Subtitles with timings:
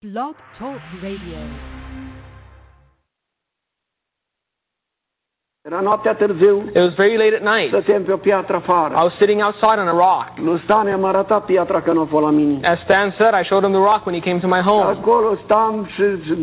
[0.00, 1.77] Blog Talk Radio.
[5.70, 7.68] Era noaptea târziu, It was very late at night.
[7.68, 8.62] stăteam pe o piatră
[9.00, 10.26] I was sitting outside on a rock.
[10.48, 12.54] Lui Stan i-am arătat piatra a fost la mine.
[12.72, 14.84] As Stan said, I showed him the rock when he came to my home.
[14.96, 16.02] Acolo stam și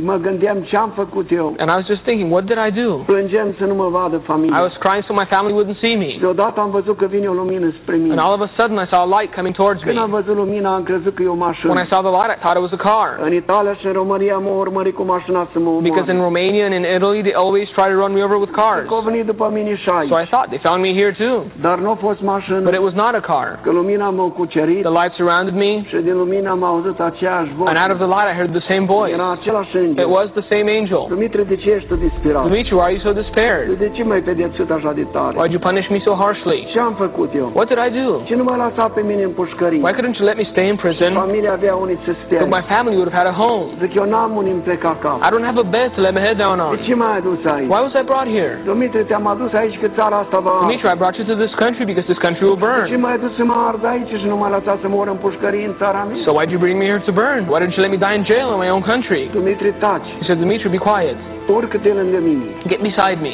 [0.09, 1.47] mă gândeam ce am făcut eu.
[1.61, 2.89] And I was just thinking, what did I do?
[3.13, 4.17] Plângeam să nu mă vadă
[4.59, 6.11] I was crying so my family wouldn't see me.
[6.19, 8.11] Deodată am văzut că vine o lumină spre mine.
[8.13, 9.87] And all of a sudden, I saw a light coming towards me.
[9.91, 11.71] Când am văzut lumina, am crezut că e o mașină.
[11.71, 13.09] When I saw the light, I thought it was a car.
[13.27, 16.19] În Italia și în România m-au urmărit cu mașina să mă Because in.
[16.29, 18.85] Romania and in Italy, they always try to run me over with cars.
[19.23, 21.35] După mine și So I thought they found me here too.
[21.61, 22.59] Dar nu a fost mașină.
[22.59, 23.59] But it was not a car.
[23.63, 27.69] Că lumina m-a cucerit The light surrounded me, și din lumina am auzit aceeași voce.
[27.69, 29.13] and out of the light, I heard the same voice.
[29.13, 29.69] Era același
[30.03, 31.05] It was the same angel.
[31.09, 32.43] Dumitru, de ce ești disperat?
[32.43, 33.65] Dimitri, why are you so despaired?
[33.85, 35.35] De ce m-ai pedepsit așa de tare?
[35.39, 36.59] Why'd you punish me so harshly?
[36.73, 37.47] Ce am făcut eu?
[37.57, 38.07] What did I do?
[38.29, 39.81] Ce nu lăsat pe mine în pușcărie?
[39.85, 41.13] Why couldn't you let me stay in prison?
[41.13, 41.97] Familia avea unii.
[42.39, 43.63] So my family would have had a home.
[43.81, 45.17] Zic, eu n-am unii îmi pleca cap.
[45.25, 46.77] I don't have a bed to lay my head down De on.
[46.87, 47.69] ce m-ai adus aici?
[47.73, 48.53] Why was I brought here?
[48.65, 50.51] Dumitru, te-am adus aici că țara asta va...
[50.65, 53.01] Dimitri, I brought you to this country because this country will De ce burn.
[53.03, 55.75] m-ai adus să mă ard aici și nu m-ai lăsat să mor în pușcărie în
[55.81, 56.17] țara mea?
[56.27, 57.41] So why'd you bring me here to burn?
[57.51, 59.21] Why didn't you let me die in jail in my own country?
[59.37, 60.07] Dumitru, taci.
[60.19, 61.17] He said, Dimitri, be quiet.
[61.57, 62.45] Urcă-te lângă mine.
[62.71, 63.33] Get beside me.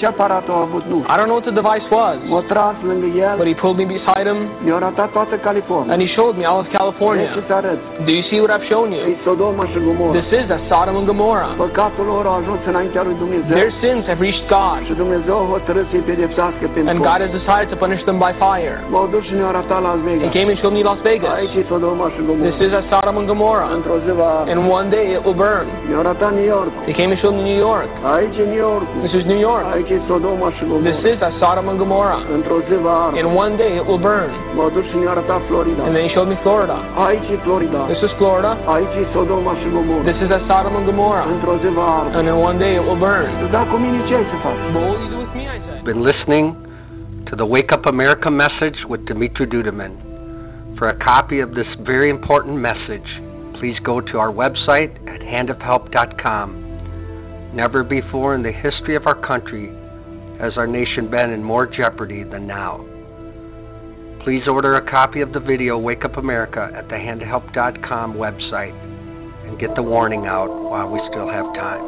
[0.00, 0.84] Ce aparat a avut?
[0.92, 0.98] Nu.
[1.12, 3.86] I don't know what the device was, M-a tras lângă el, but he pulled me
[3.96, 5.90] beside him mi-a arătat toată California.
[5.94, 7.28] and he showed me all of California.
[7.60, 7.78] arăt.
[8.08, 9.16] Do you see what I've shown E you?
[9.28, 10.12] Sodoma și Gomorra.
[10.18, 11.50] This is a Sodom and Gomorrah.
[11.64, 13.54] Păcatul lor a ajuns înaintea lui Dumnezeu.
[13.60, 17.32] Their sins have reached God, Și Dumnezeu a hotărât să-i pedepsească pentru and God has
[17.40, 18.74] decided to punish them by fire.
[18.92, 21.32] M-au dus și ne-au arătat Las He came and showed me Las Vegas.
[21.40, 22.48] Aici e Sodoma și Gomorra.
[22.50, 23.68] This is that Sodom and Gomorrah.
[23.78, 24.30] Într-o zi va...
[24.52, 25.66] And one day it will burn.
[25.88, 26.72] Ne-au arătat New York.
[26.90, 27.88] He came and showed me New York.
[28.16, 28.86] Aici e New York.
[29.04, 29.64] This is New York.
[29.76, 31.12] Aici Sodoma și This Gomorra.
[31.12, 32.20] is that Sodom and Gomorrah.
[32.36, 33.18] Într-o zi va arde.
[33.18, 34.30] In one day it will burn.
[34.54, 35.84] M-au dus și ne-au.
[35.86, 36.76] And then he showed me Florida.
[37.06, 37.80] Aici Florida.
[37.92, 38.50] This is Florida.
[38.74, 39.52] Aici Sodoma.
[40.10, 41.26] This is that Sodom and Gomorrah.
[41.34, 42.16] Într-o zi va arde.
[42.18, 43.50] And in one day it will burn.
[43.50, 44.60] Dar cu mine ce ai să faci?
[44.72, 45.84] But what will you do with me, I said.
[45.92, 46.46] been listening
[47.28, 49.92] to the Wake Up America message with Dimitri Duduman.
[50.78, 53.08] For a copy of this very important message,
[53.58, 56.48] please go to our website at handofhelp.com.
[57.52, 59.66] Never before in the history of our country
[60.38, 62.84] has our nation been in more jeopardy than now.
[64.22, 68.74] Please order a copy of the video Wake Up America at the handofhelp.com website
[69.48, 71.82] and get the warning out while we still have time.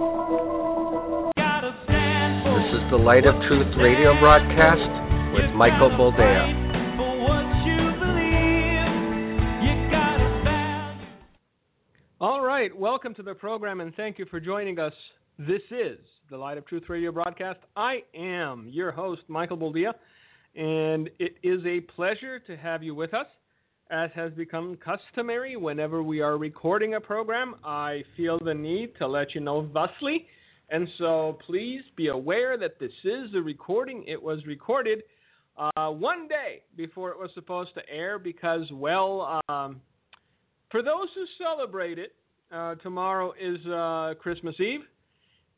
[1.87, 6.69] This is the Light of Truth radio broadcast with Michael Boldea.
[12.21, 14.93] All right, welcome to the program and thank you for joining us.
[15.39, 15.99] This is
[16.31, 17.59] the Light of Truth radio broadcast.
[17.75, 19.93] I am your host, Michael Boldea,
[20.55, 23.27] and it is a pleasure to have you with us.
[23.91, 29.09] As has become customary, whenever we are recording a program, I feel the need to
[29.09, 30.27] let you know thusly.
[30.69, 34.05] And so please be aware that this is a recording.
[34.07, 35.03] It was recorded
[35.57, 39.81] uh, one day before it was supposed to air because, well, um,
[40.71, 42.15] for those who celebrate it,
[42.53, 44.83] uh, tomorrow is uh, Christmas Eve,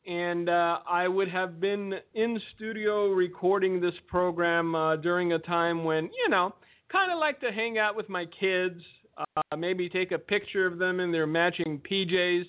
[0.07, 5.85] and uh, I would have been in studio recording this program uh, during a time
[5.85, 6.55] when, you know,
[6.91, 8.81] kind of like to hang out with my kids,
[9.17, 12.47] uh, maybe take a picture of them in their matching PJs,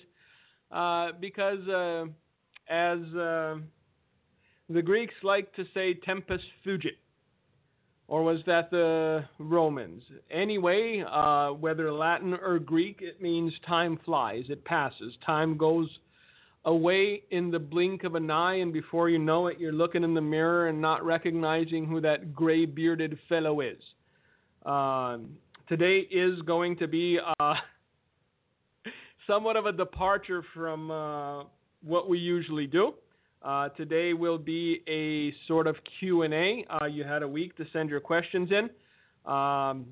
[0.72, 2.06] uh, because uh,
[2.68, 3.56] as uh,
[4.68, 6.96] the Greeks like to say, tempus fugit.
[8.06, 10.02] Or was that the Romans?
[10.30, 11.02] Anyway,
[11.58, 15.14] whether Latin or Greek, it means time flies, it passes.
[15.24, 15.88] Time goes
[16.64, 20.14] away in the blink of an eye, and before you know it, you're looking in
[20.14, 23.82] the mirror and not recognizing who that gray bearded fellow is.
[24.64, 25.36] Um,
[25.68, 27.54] today is going to be uh,
[29.26, 31.44] somewhat of a departure from uh,
[31.82, 32.94] what we usually do.
[33.42, 36.64] Uh, today will be a sort of Q&A.
[36.70, 38.70] Uh, you had a week to send your questions in.
[39.30, 39.84] Um,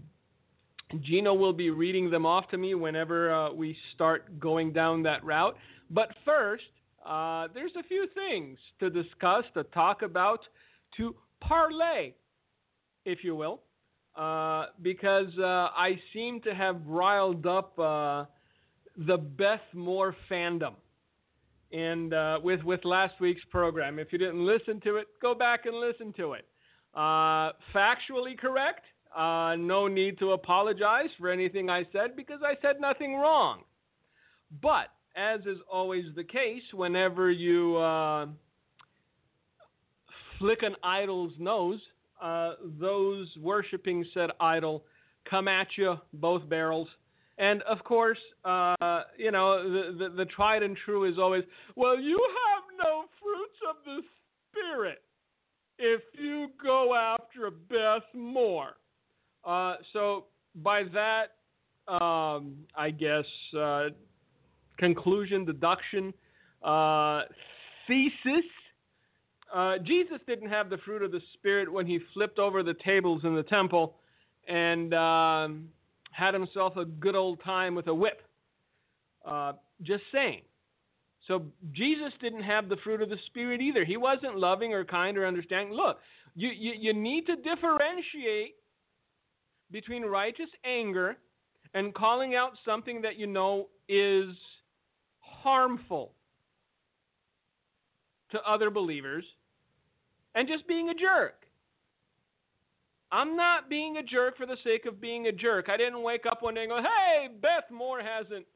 [1.00, 5.24] Gino will be reading them off to me whenever uh, we start going down that
[5.24, 5.56] route.
[5.92, 6.64] But first,
[7.06, 10.40] uh, there's a few things to discuss, to talk about,
[10.96, 12.12] to parlay,
[13.04, 13.60] if you will,
[14.16, 18.24] uh, because uh, I seem to have riled up uh,
[18.96, 20.74] the Beth Moore fandom
[21.72, 23.98] and uh, with with last week's program.
[23.98, 26.46] If you didn't listen to it, go back and listen to it.
[26.94, 28.84] Uh, factually correct.
[29.16, 33.62] No need to apologize for anything I said because I said nothing wrong.
[34.60, 38.26] But as is always the case, whenever you uh,
[40.38, 41.80] flick an idol's nose,
[42.20, 44.84] uh, those worshiping said idol
[45.28, 46.88] come at you both barrels
[47.38, 51.44] And of course, uh, you know, the, the, the tried and true is always,
[51.76, 54.00] well, you have no fruits of the
[54.50, 55.02] Spirit
[55.78, 58.74] if you go after Beth Moore.
[59.44, 60.26] Uh, so,
[60.56, 63.24] by that, um, I guess,
[63.58, 63.88] uh,
[64.78, 66.12] conclusion, deduction,
[66.62, 67.22] uh,
[67.86, 68.44] thesis,
[69.52, 73.22] uh, Jesus didn't have the fruit of the Spirit when he flipped over the tables
[73.24, 73.96] in the temple
[74.48, 75.68] and um,
[76.10, 78.22] had himself a good old time with a whip.
[79.24, 79.52] Uh,
[79.82, 80.40] just saying.
[81.28, 83.84] So Jesus didn't have the fruit of the Spirit either.
[83.84, 85.74] He wasn't loving or kind or understanding.
[85.74, 85.98] Look,
[86.34, 88.54] you, you, you need to differentiate
[89.70, 91.16] between righteous anger
[91.74, 94.26] and calling out something that you know is
[95.42, 96.12] harmful
[98.30, 99.24] to other believers
[100.34, 101.34] and just being a jerk.
[103.10, 105.68] I'm not being a jerk for the sake of being a jerk.
[105.68, 108.46] I didn't wake up one day and go, hey, Beth Moore hasn't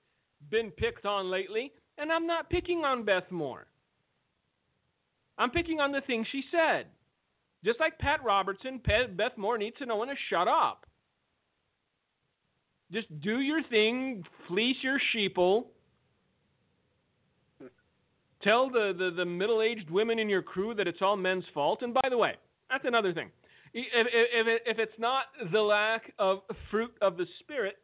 [0.51, 1.73] been picked on lately.
[1.99, 3.67] And I'm not picking on Beth Moore.
[5.39, 6.87] I'm picking on the things she said.
[7.65, 8.81] Just like Pat Robertson,
[9.17, 10.87] Beth Moore needs to know when to shut up.
[12.93, 15.65] Just do your thing, fleece your sheeple.
[18.47, 21.83] Tell the, the, the middle aged women in your crew that it's all men's fault.
[21.83, 22.35] And by the way,
[22.71, 23.29] that's another thing.
[23.75, 27.75] If, if, if it's not the lack of fruit of the Spirit,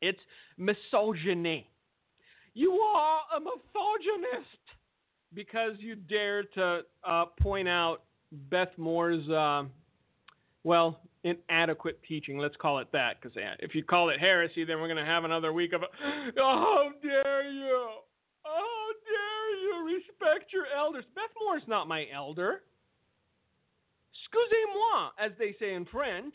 [0.00, 0.18] it's
[0.56, 1.68] misogyny.
[2.54, 4.48] You are a misogynist
[5.34, 8.04] because you dare to uh, point out
[8.50, 9.64] Beth Moore's, uh,
[10.64, 12.38] well, inadequate teaching.
[12.38, 15.24] Let's call it that, because if you call it heresy, then we're going to have
[15.24, 15.88] another week of, oh,
[16.36, 17.88] how dare you?
[19.98, 21.04] Respect your elders?
[21.14, 22.62] Beth Moore's not my elder.
[24.12, 26.34] Excusez-moi, as they say in French.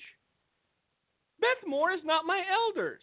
[1.40, 3.02] Beth Moore is not my elders.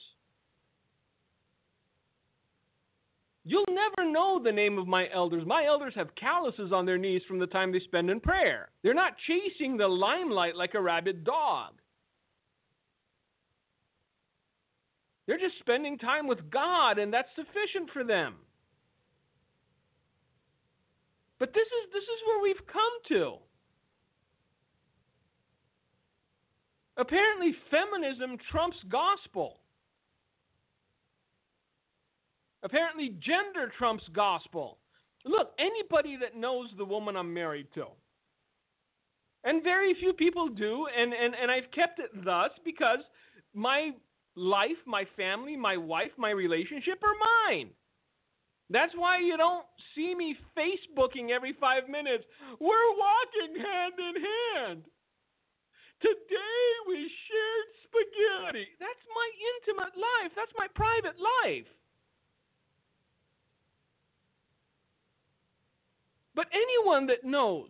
[3.45, 5.45] You'll never know the name of my elders.
[5.47, 8.69] My elders have calluses on their knees from the time they spend in prayer.
[8.83, 11.73] They're not chasing the limelight like a rabid dog.
[15.27, 18.35] They're just spending time with God, and that's sufficient for them.
[21.41, 23.37] But this is this is where we've come to.
[26.99, 29.57] Apparently, feminism trumps gospel.
[32.63, 34.77] Apparently, gender trumps gospel.
[35.25, 37.87] Look, anybody that knows the woman I'm married to,
[39.45, 42.99] and very few people do, and, and, and I've kept it thus because
[43.55, 43.93] my
[44.35, 47.71] life, my family, my wife, my relationship are mine.
[48.71, 52.25] That's why you don't see me Facebooking every five minutes.
[52.61, 54.83] We're walking hand in hand.
[56.01, 58.67] Today we shared spaghetti.
[58.79, 59.29] That's my
[59.59, 60.33] intimate life.
[60.37, 61.67] That's my private life.
[66.35, 67.69] But anyone that knows,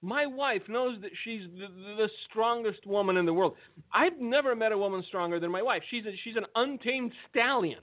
[0.00, 3.56] my wife knows that she's the, the, strongest woman in the world.
[3.92, 5.82] I've never met a woman stronger than my wife.
[5.90, 7.80] She's, a, she's an untamed stallion.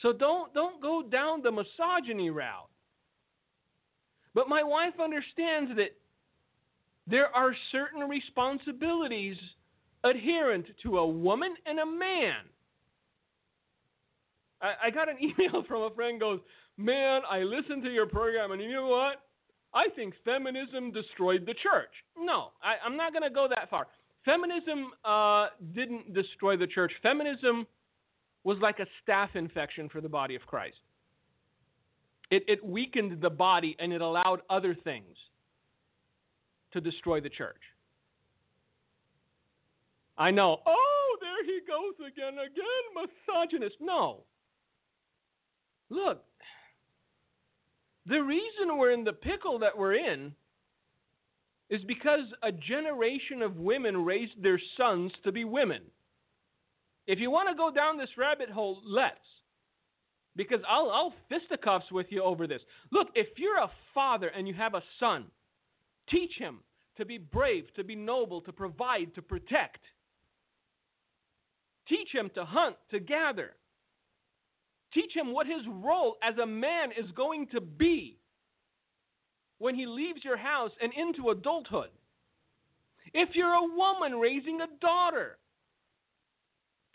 [0.00, 2.68] So don't, don't go down the misogyny route.
[4.34, 5.96] But my wife understands that
[7.06, 9.36] there are certain responsibilities
[10.04, 12.42] adherent to a woman and a man.
[14.60, 16.40] I, I got an email from a friend goes,
[16.76, 19.22] Man, I listened to your program, and you know what?
[19.74, 21.90] I think feminism destroyed the church.
[22.18, 23.86] No, I, am not going to go that far.
[24.24, 26.92] Feminism uh, didn't destroy the church.
[27.02, 27.66] Feminism
[28.44, 30.76] was like a staph infection for the body of Christ.
[32.30, 35.16] It, it weakened the body and it allowed other things
[36.72, 37.60] to destroy the church.
[40.16, 43.76] I know, oh, there he goes again, again, misogynist.
[43.80, 44.20] No.
[45.90, 46.24] Look,
[48.06, 50.32] the reason we're in the pickle that we're in
[51.70, 55.82] is because a generation of women raised their sons to be women.
[57.06, 59.16] If you want to go down this rabbit hole, let's.
[60.36, 62.60] Because I'll, I'll fisticuffs with you over this.
[62.90, 65.26] Look, if you're a father and you have a son,
[66.10, 66.58] teach him
[66.96, 69.80] to be brave, to be noble, to provide, to protect.
[71.88, 73.52] Teach him to hunt, to gather.
[74.94, 78.16] Teach him what his role as a man is going to be
[79.58, 81.90] when he leaves your house and into adulthood.
[83.12, 85.38] If you're a woman raising a daughter,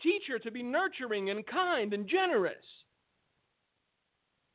[0.02, 2.54] teach her to be nurturing and kind and generous.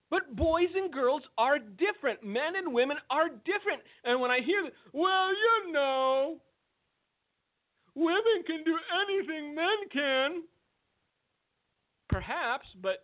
[0.09, 2.23] But boys and girls are different.
[2.23, 3.81] Men and women are different.
[4.03, 6.37] And when I hear, well, you know,
[7.95, 10.43] women can do anything men can.
[12.07, 13.03] Perhaps, but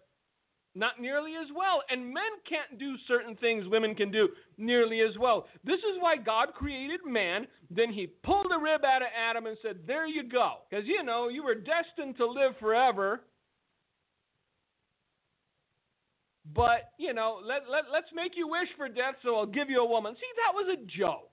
[0.76, 1.84] not nearly as well.
[1.90, 5.48] And men can't do certain things women can do nearly as well.
[5.64, 7.48] This is why God created man.
[7.70, 10.60] Then he pulled a rib out of Adam and said, There you go.
[10.70, 13.22] Because, you know, you were destined to live forever.
[16.54, 19.80] But, you know, let, let, let's make you wish for death, so I'll give you
[19.82, 20.16] a woman.
[20.16, 21.30] See, that was a joke.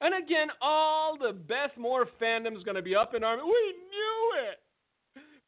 [0.00, 3.42] And again, all the Beth Moore fandom is going to be up in arms.
[3.44, 4.58] We knew it.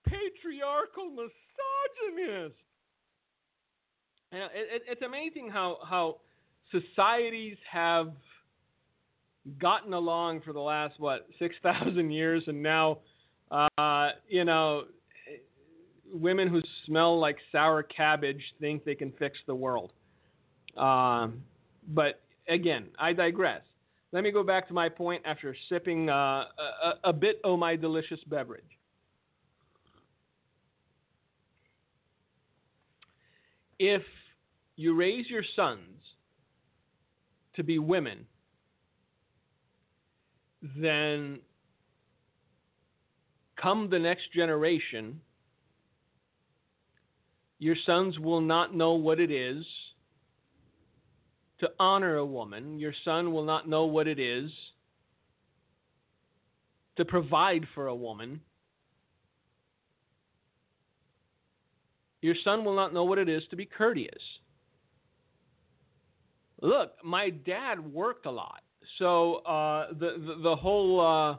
[0.06, 2.54] Patriarchal misogynist.
[4.32, 6.16] It, it, it's amazing how how
[6.70, 8.12] societies have
[9.60, 12.98] gotten along for the last what six thousand years, and now,
[13.50, 14.84] uh, you know,
[16.12, 19.92] women who smell like sour cabbage think they can fix the world.
[20.76, 21.42] Um,
[21.88, 23.62] but again, I digress.
[24.12, 27.76] Let me go back to my point after sipping uh, a, a bit of my
[27.76, 28.62] delicious beverage.
[33.78, 34.02] If
[34.76, 36.00] you raise your sons
[37.56, 38.26] to be women,
[40.76, 41.40] then
[43.60, 45.20] come the next generation,
[47.58, 49.64] your sons will not know what it is
[51.60, 52.78] to honor a woman.
[52.78, 54.50] Your son will not know what it is
[56.96, 58.40] to provide for a woman.
[62.24, 64.22] Your son will not know what it is to be courteous.
[66.62, 68.62] Look, my dad worked a lot.
[68.98, 71.36] So uh, the, the, the whole uh,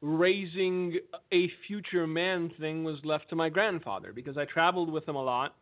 [0.00, 0.96] raising
[1.32, 5.22] a future man thing was left to my grandfather because I traveled with him a
[5.24, 5.56] lot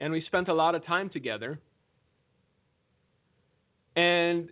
[0.00, 1.60] and we spent a lot of time together.
[3.94, 4.48] And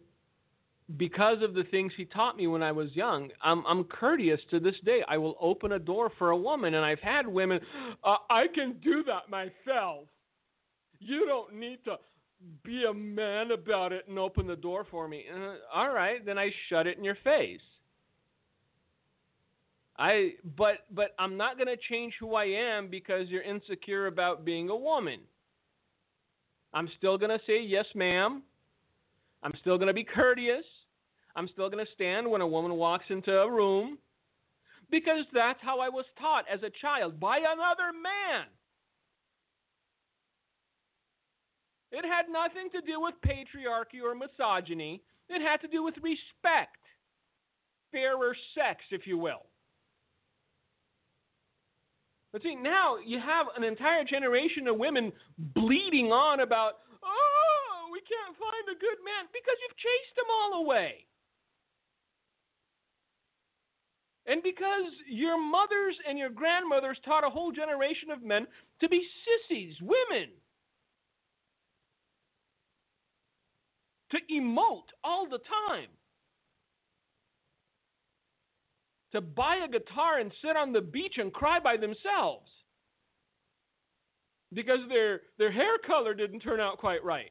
[0.97, 4.61] because of the things he taught me when I was young, I'm, I'm courteous to
[4.61, 5.03] this day.
[5.09, 7.61] I will open a door for a woman, and I've had women,
[8.05, 10.05] uh, I can do that myself.
[11.01, 11.97] You don't need to
[12.63, 15.25] be a man about it and open the door for me.
[15.35, 17.61] Uh, all right, then I shut it in your face.
[19.99, 24.45] I but but I'm not going to change who I am because you're insecure about
[24.45, 25.21] being a woman.
[26.75, 28.43] I'm still going to say yes, ma'am.
[29.43, 30.65] I'm still going to be courteous.
[31.37, 33.99] I'm still going to stand when a woman walks into a room
[34.91, 38.47] because that's how I was taught as a child by another man.
[41.93, 45.03] It had nothing to do with patriarchy or misogyny.
[45.29, 46.77] It had to do with respect,
[47.93, 49.43] fairer sex, if you will.
[52.33, 56.75] But see, now you have an entire generation of women bleeding on about,
[58.07, 61.07] can't find a good man because you've chased them all away.
[64.27, 68.47] And because your mothers and your grandmothers taught a whole generation of men
[68.81, 70.31] to be sissies, women,
[74.11, 75.89] to emote all the time,
[79.13, 82.51] to buy a guitar and sit on the beach and cry by themselves
[84.53, 87.31] because their, their hair color didn't turn out quite right.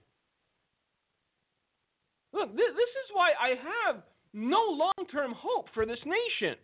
[2.35, 6.57] Look, this, this is why I have no long term hope for this nation.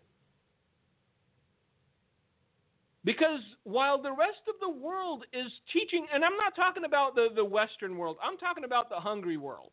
[3.05, 7.29] Because while the rest of the world is teaching, and I'm not talking about the,
[7.33, 9.71] the Western world, I'm talking about the hungry world.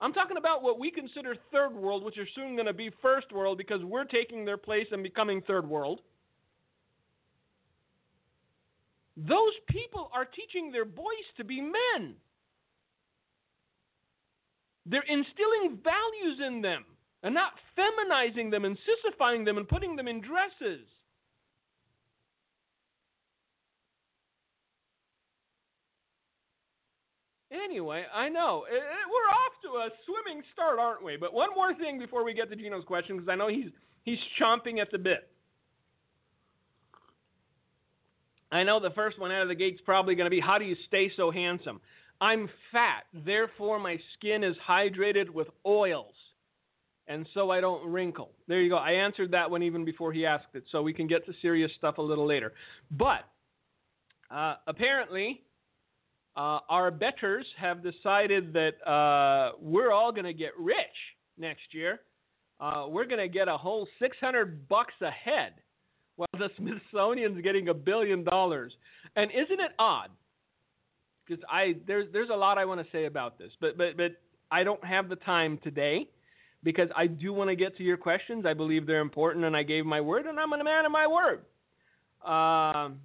[0.00, 3.32] I'm talking about what we consider third world, which are soon going to be first
[3.32, 6.00] world because we're taking their place and becoming third world.
[9.16, 12.16] Those people are teaching their boys to be men.
[14.86, 16.84] They're instilling values in them
[17.22, 20.86] and not feminizing them and sissifying them and putting them in dresses.
[27.52, 31.16] Anyway, I know it, it, we're off to a swimming start, aren't we?
[31.18, 33.70] But one more thing before we get to Gino's question, because I know he's
[34.04, 35.28] he's chomping at the bit.
[38.50, 40.64] I know the first one out of the gate's probably going to be, "How do
[40.64, 41.80] you stay so handsome?"
[42.22, 46.14] I'm fat, therefore my skin is hydrated with oils,
[47.08, 48.30] and so I don't wrinkle.
[48.46, 48.76] There you go.
[48.76, 51.72] I answered that one even before he asked it, so we can get to serious
[51.76, 52.52] stuff a little later.
[52.92, 53.24] But
[54.30, 55.42] uh, apparently,
[56.36, 60.76] uh, our betters have decided that uh, we're all going to get rich
[61.36, 62.02] next year.
[62.60, 65.54] Uh, we're going to get a whole 600 bucks a head,
[66.14, 68.72] while the Smithsonian's getting a billion dollars.
[69.16, 70.10] And isn't it odd?
[71.26, 74.12] Because I there's there's a lot I want to say about this, but but but
[74.50, 76.08] I don't have the time today
[76.62, 78.44] because I do want to get to your questions.
[78.46, 81.06] I believe they're important, and I gave my word, and I'm a man of my
[81.06, 81.44] word.
[82.24, 83.00] Um,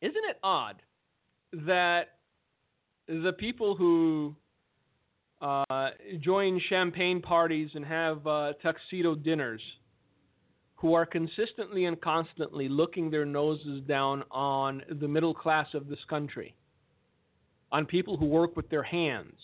[0.00, 0.82] isn't it odd
[1.52, 2.16] that
[3.06, 4.34] the people who
[5.40, 9.60] uh, join champagne parties and have uh, tuxedo dinners,
[10.76, 15.98] who are consistently and constantly looking their noses down on the middle class of this
[16.08, 16.54] country,
[17.74, 19.34] on people who work with their hands.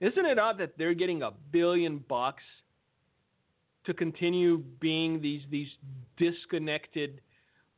[0.00, 2.42] Isn't it odd that they're getting a billion bucks
[3.84, 5.68] to continue being these these
[6.16, 7.20] disconnected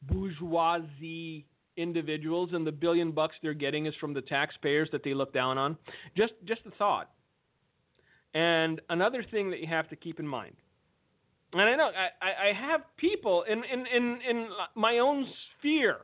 [0.02, 5.34] bourgeoisie individuals and the billion bucks they're getting is from the taxpayers that they look
[5.34, 5.76] down on.
[6.16, 7.10] Just just a thought.
[8.34, 10.54] And another thing that you have to keep in mind.
[11.54, 11.90] And I know
[12.22, 15.26] I, I have people in, in, in, in my own
[15.58, 16.02] sphere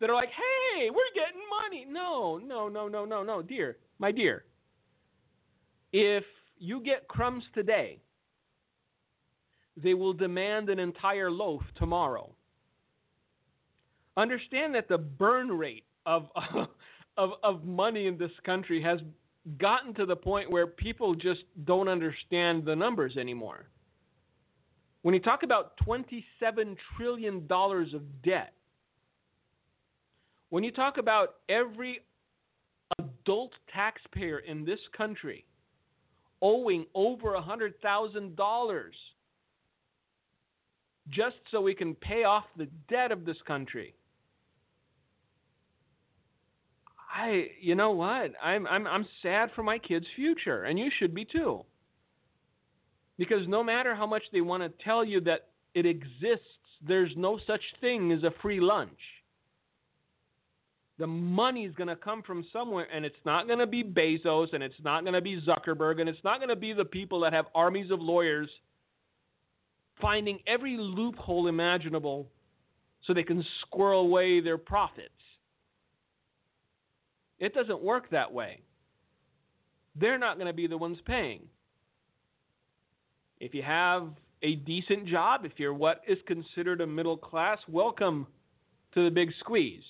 [0.00, 1.86] that are like, hey, we're getting money.
[1.88, 4.44] No, no, no, no, no, no, dear, my dear.
[5.92, 6.24] If
[6.58, 8.00] you get crumbs today,
[9.76, 12.32] they will demand an entire loaf tomorrow
[14.18, 16.28] understand that the burn rate of,
[17.16, 19.00] of, of money in this country has
[19.58, 23.68] gotten to the point where people just don't understand the numbers anymore.
[25.02, 28.52] When you talk about $27 trillion of debt,
[30.50, 32.00] when you talk about every
[32.98, 35.44] adult taxpayer in this country
[36.40, 38.80] owing over $100,000
[41.10, 43.94] just so we can pay off the debt of this country,
[47.14, 48.32] I, you know what?
[48.42, 51.64] I'm, I'm, I'm sad for my kids' future, and you should be too.
[53.16, 56.44] Because no matter how much they want to tell you that it exists,
[56.86, 58.98] there's no such thing as a free lunch.
[60.98, 64.52] The money is going to come from somewhere, and it's not going to be Bezos,
[64.52, 67.20] and it's not going to be Zuckerberg, and it's not going to be the people
[67.20, 68.48] that have armies of lawyers
[70.00, 72.28] finding every loophole imaginable
[73.04, 75.08] so they can squirrel away their profits.
[77.38, 78.60] It doesn't work that way.
[79.94, 81.42] They're not going to be the ones paying.
[83.40, 84.08] If you have
[84.42, 88.26] a decent job, if you're what is considered a middle class, welcome
[88.94, 89.82] to the big squeeze.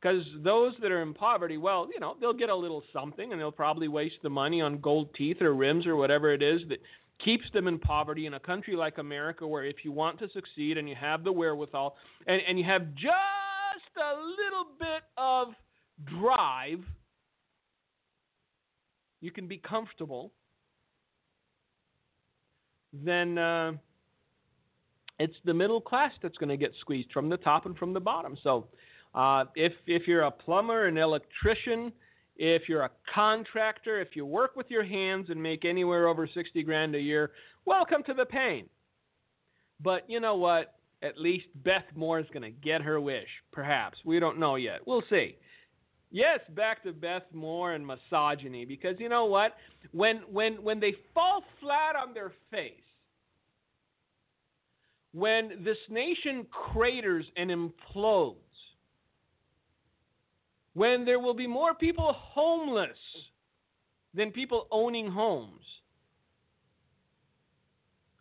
[0.00, 3.40] Because those that are in poverty, well, you know, they'll get a little something and
[3.40, 6.78] they'll probably waste the money on gold teeth or rims or whatever it is that
[7.22, 10.78] keeps them in poverty in a country like America where if you want to succeed
[10.78, 13.10] and you have the wherewithal and, and you have just
[13.96, 15.48] a little bit of
[16.06, 16.82] drive,
[19.20, 20.32] you can be comfortable,
[22.92, 23.72] then uh,
[25.18, 28.00] it's the middle class that's going to get squeezed from the top and from the
[28.00, 28.38] bottom.
[28.42, 28.68] So
[29.14, 31.92] uh, if, if you're a plumber, an electrician,
[32.36, 36.62] if you're a contractor, if you work with your hands and make anywhere over 60
[36.62, 37.32] grand a year,
[37.66, 38.66] welcome to the pain.
[39.82, 40.74] But you know what?
[41.02, 43.28] At least Beth Moore is going to get her wish.
[43.52, 43.98] Perhaps.
[44.04, 44.86] We don't know yet.
[44.86, 45.36] We'll see.
[46.10, 49.52] Yes, back to Beth Moore and misogyny because you know what?
[49.92, 52.72] When when when they fall flat on their face,
[55.12, 58.34] when this nation craters and implodes,
[60.74, 62.98] when there will be more people homeless
[64.14, 65.64] than people owning homes,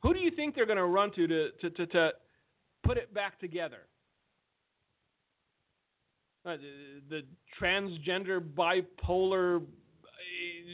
[0.01, 2.11] who do you think they're going to run to to, to, to, to
[2.83, 3.79] put it back together?
[6.45, 6.57] uh,
[7.09, 7.21] the, the
[7.59, 9.61] transgender, bipolar,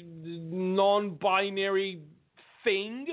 [0.04, 2.02] non-binary
[2.64, 3.08] thing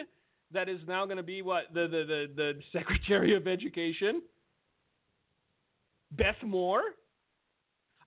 [0.52, 4.22] that is now going to be what the, the the the Secretary of Education,
[6.12, 6.82] Beth Moore.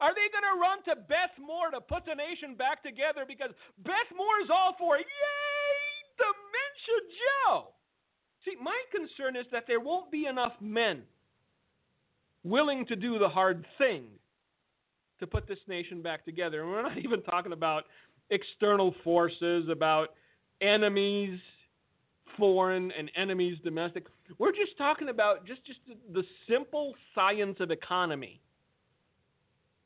[0.06, 3.50] Are they going to run to Beth Moore to put the nation back together because
[3.82, 5.82] Beth Moore is all for yay
[6.22, 7.74] dementia Joe?
[8.46, 11.02] See, my concern is that there won't be enough men
[12.44, 14.04] willing to do the hard thing
[15.20, 16.62] to put this nation back together.
[16.62, 17.86] And we're not even talking about
[18.30, 20.10] external forces, about
[20.62, 21.40] enemies
[22.38, 24.06] foreign and enemies domestic.
[24.38, 25.80] We're just talking about just, just
[26.14, 28.40] the simple science of economy.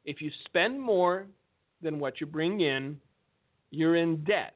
[0.05, 1.27] If you spend more
[1.81, 2.97] than what you bring in,
[3.71, 4.55] you're in debt.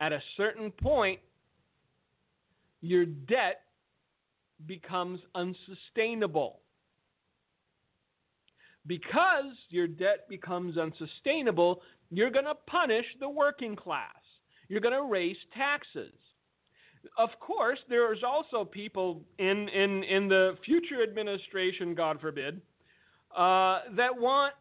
[0.00, 1.20] At a certain point,
[2.80, 3.62] your debt
[4.66, 6.60] becomes unsustainable.
[8.86, 14.14] Because your debt becomes unsustainable, you're going to punish the working class.
[14.68, 16.12] You're going to raise taxes.
[17.18, 22.60] Of course, there's also people in, in, in the future administration, God forbid,
[23.36, 24.54] uh, that want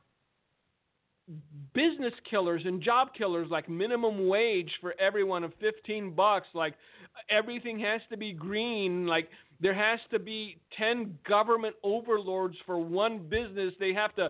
[1.74, 6.74] business killers and job killers like minimum wage for everyone of 15 bucks like
[7.30, 9.30] everything has to be green like
[9.60, 13.74] there has to be 10 government overlords for one business.
[13.80, 14.30] They have to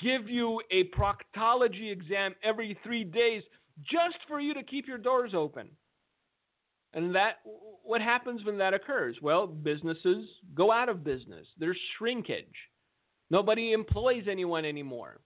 [0.00, 3.42] give you a proctology exam every 3 days
[3.82, 5.68] just for you to keep your doors open.
[6.94, 7.40] And that
[7.84, 9.16] what happens when that occurs?
[9.22, 11.46] Well businesses go out of business.
[11.58, 12.46] There's shrinkage
[13.36, 15.20] nobody employs anyone anymore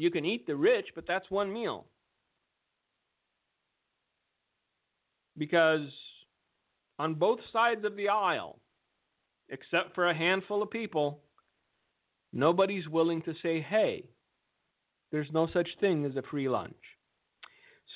[0.00, 1.84] you can eat the rich, but that's one meal.
[5.36, 5.88] Because
[6.98, 8.58] on both sides of the aisle,
[9.50, 11.20] except for a handful of people,
[12.32, 14.04] nobody's willing to say, hey,
[15.12, 16.74] there's no such thing as a free lunch.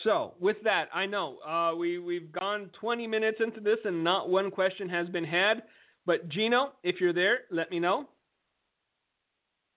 [0.03, 4.29] So, with that, I know uh, we, we've gone 20 minutes into this and not
[4.29, 5.63] one question has been had.
[6.07, 8.09] But, Gino, if you're there, let me know.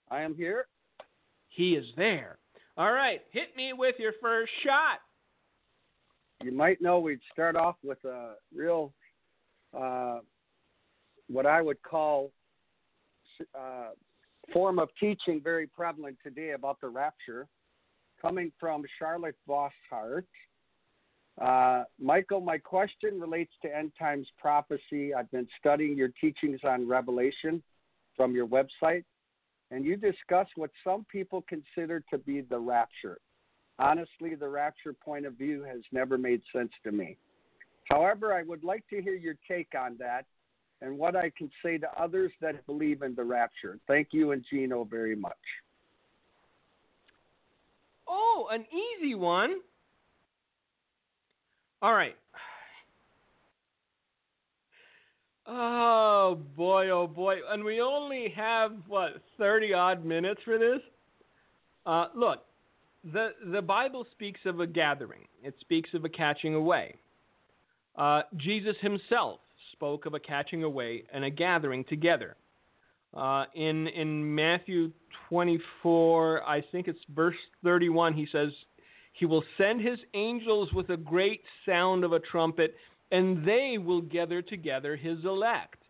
[0.09, 0.67] I am here.
[1.49, 2.37] He is there.
[2.77, 4.99] All right, hit me with your first shot.
[6.43, 8.93] You might know we'd start off with a real,
[9.75, 10.19] uh,
[11.27, 12.31] what I would call,
[13.57, 13.89] uh,
[14.53, 17.47] form of teaching very prevalent today about the rapture,
[18.21, 20.25] coming from Charlotte Bosshart.
[21.39, 25.13] Uh, Michael, my question relates to end times prophecy.
[25.13, 27.61] I've been studying your teachings on Revelation
[28.15, 29.03] from your website
[29.71, 33.19] and you discuss what some people consider to be the rapture.
[33.79, 37.17] Honestly, the rapture point of view has never made sense to me.
[37.85, 40.25] However, I would like to hear your take on that
[40.81, 43.79] and what I can say to others that believe in the rapture.
[43.87, 45.33] Thank you and Gino very much.
[48.07, 49.57] Oh, an easy one.
[51.81, 52.15] All right.
[55.45, 60.81] Oh boy, oh boy, and we only have what thirty odd minutes for this.
[61.85, 62.39] Uh, look,
[63.13, 65.21] the the Bible speaks of a gathering.
[65.43, 66.95] It speaks of a catching away.
[67.95, 69.39] Uh, Jesus himself
[69.71, 72.35] spoke of a catching away and a gathering together.
[73.15, 74.91] Uh, in in Matthew
[75.29, 78.49] 24, I think it's verse 31, he says,
[79.17, 82.75] "He will send his angels with a great sound of a trumpet."
[83.11, 85.81] and they will gather together his elect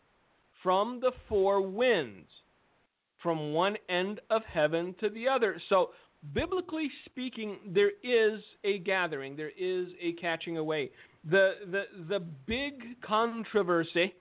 [0.61, 2.27] from the four winds,
[3.21, 5.59] from one end of heaven to the other.
[5.69, 5.91] So,
[6.33, 10.91] biblically speaking, there is a gathering, there is a catching away.
[11.29, 14.13] The, the, the big controversy,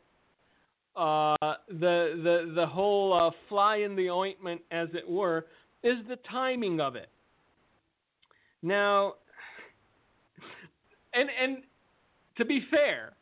[0.96, 1.36] uh,
[1.68, 5.46] the, the, the whole uh, fly in the ointment, as it were,
[5.82, 7.08] is the timing of it.
[8.66, 9.14] Now,
[11.14, 11.58] and, and
[12.36, 13.12] to be fair,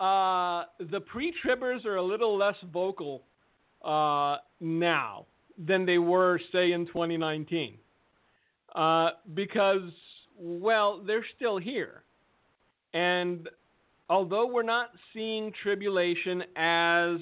[0.00, 3.24] uh, the pre-tribbers are a little less vocal
[3.84, 5.26] uh, now
[5.58, 7.76] than they were, say, in 2019,
[8.74, 9.90] uh, because
[10.38, 12.02] well, they're still here,
[12.94, 13.50] and
[14.08, 17.18] although we're not seeing tribulation as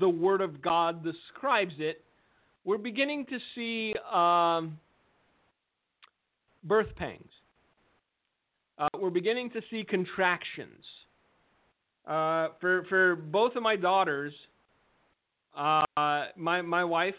[0.00, 2.04] the Word of God describes it,
[2.64, 4.76] we're beginning to see um,
[6.64, 7.30] birth pangs
[8.78, 10.84] uh, we're beginning to see contractions.
[12.06, 14.32] Uh, for for both of my daughters,
[15.56, 15.84] uh,
[16.36, 17.14] my my wife,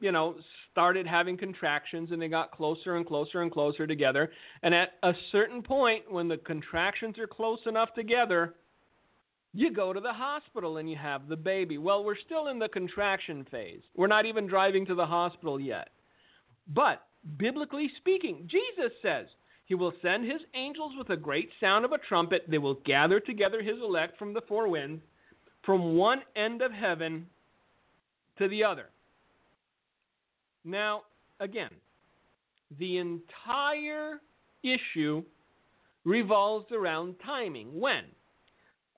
[0.00, 0.34] you know,
[0.72, 4.30] started having contractions, and they got closer and closer and closer together.
[4.62, 8.54] And at a certain point, when the contractions are close enough together,
[9.54, 11.78] you go to the hospital and you have the baby.
[11.78, 13.80] Well, we're still in the contraction phase.
[13.94, 15.90] We're not even driving to the hospital yet.
[16.74, 17.02] But
[17.38, 19.26] biblically speaking, Jesus says
[19.66, 22.44] he will send his angels with a great sound of a trumpet.
[22.48, 25.02] They will gather together his elect from the four winds,
[25.64, 27.26] from one end of heaven
[28.38, 28.86] to the other.
[30.64, 31.02] Now,
[31.40, 31.70] again,
[32.78, 34.20] the entire
[34.62, 35.22] issue
[36.04, 37.68] revolves around timing.
[37.78, 38.04] When?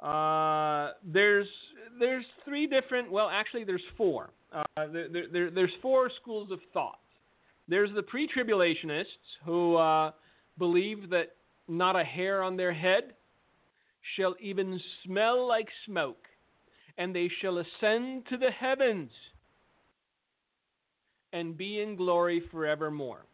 [0.02, 1.48] Uh, there's
[1.98, 3.10] there's three different.
[3.10, 4.30] Well, actually, there's four.
[4.52, 4.62] Uh,
[4.92, 7.00] there, there, there's four schools of thought.
[7.68, 9.04] There's the pre-tribulationists
[9.44, 10.12] who uh,
[10.58, 11.34] believe that
[11.68, 13.14] not a hair on their head
[14.16, 16.24] shall even smell like smoke,
[16.96, 19.10] and they shall ascend to the heavens
[21.32, 23.26] and be in glory forevermore.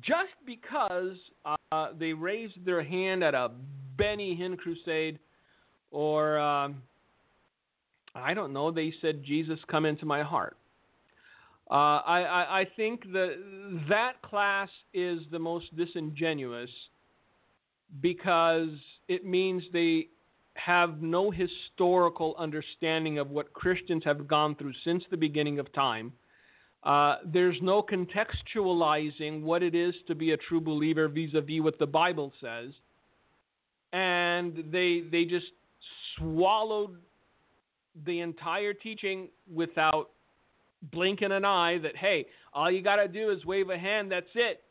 [0.00, 3.50] Just because uh, they raised their hand at a
[3.96, 5.20] Benny Hinn crusade,
[5.92, 6.82] or um,
[8.16, 10.56] I don't know, they said, Jesus, come into my heart.
[11.70, 13.36] Uh, I, I, I think that
[13.88, 16.70] that class is the most disingenuous
[18.00, 18.70] because
[19.08, 20.08] it means they
[20.54, 26.12] have no historical understanding of what Christians have gone through since the beginning of time.
[26.84, 31.86] Uh, there's no contextualizing what it is to be a true believer vis-a-vis what the
[31.86, 32.72] Bible says,
[33.94, 35.46] and they they just
[36.16, 36.98] swallowed
[38.04, 40.10] the entire teaching without
[40.90, 41.78] blinking an eye.
[41.82, 44.10] That hey, all you got to do is wave a hand.
[44.10, 44.62] That's it.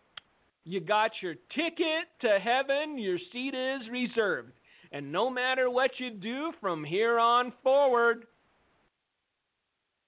[0.65, 2.97] You got your ticket to heaven.
[2.97, 4.53] Your seat is reserved.
[4.91, 8.25] And no matter what you do from here on forward,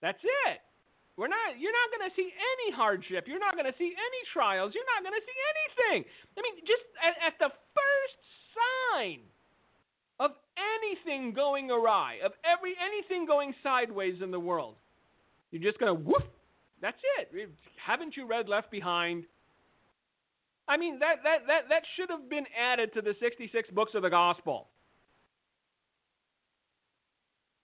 [0.02, 0.60] that's it.
[1.18, 3.26] We're not you're not going to see any hardship.
[3.28, 4.74] You're not going to see any trials.
[4.76, 6.06] You're not going to see anything.
[6.38, 8.20] I mean, just at, at the first
[8.54, 9.20] sign
[10.20, 14.76] of anything going awry, of every anything going sideways in the world,
[15.56, 16.24] you're just to woof.
[16.82, 17.50] That's it.
[17.84, 19.24] Haven't you read Left Behind?
[20.68, 24.02] I mean, that, that, that, that should have been added to the 66 books of
[24.02, 24.68] the gospel.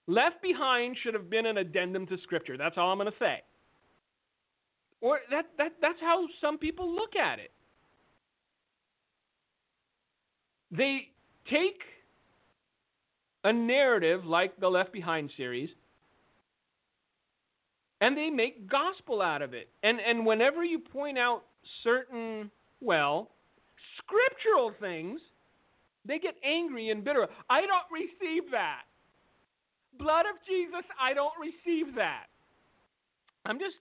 [0.07, 2.57] Left Behind should have been an addendum to Scripture.
[2.57, 3.41] That's all I'm going to say.
[5.01, 7.51] Or that, that, that's how some people look at it.
[10.71, 11.09] They
[11.49, 11.81] take
[13.43, 15.69] a narrative like the Left Behind series
[18.01, 19.69] and they make gospel out of it.
[19.83, 21.43] And, and whenever you point out
[21.83, 23.29] certain, well,
[23.97, 25.21] scriptural things,
[26.03, 27.27] they get angry and bitter.
[27.49, 28.81] I don't receive that
[30.01, 32.25] blood of Jesus, I don't receive that.
[33.45, 33.75] I'm just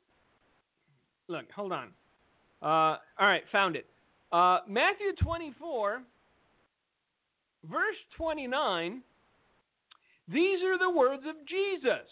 [1.29, 1.51] look.
[1.55, 1.89] Hold on.
[2.63, 3.87] Uh, all right, found it.
[4.33, 6.03] Uh, Matthew 24,
[7.71, 9.03] verse 29.
[10.29, 12.07] These are the words of Jesus.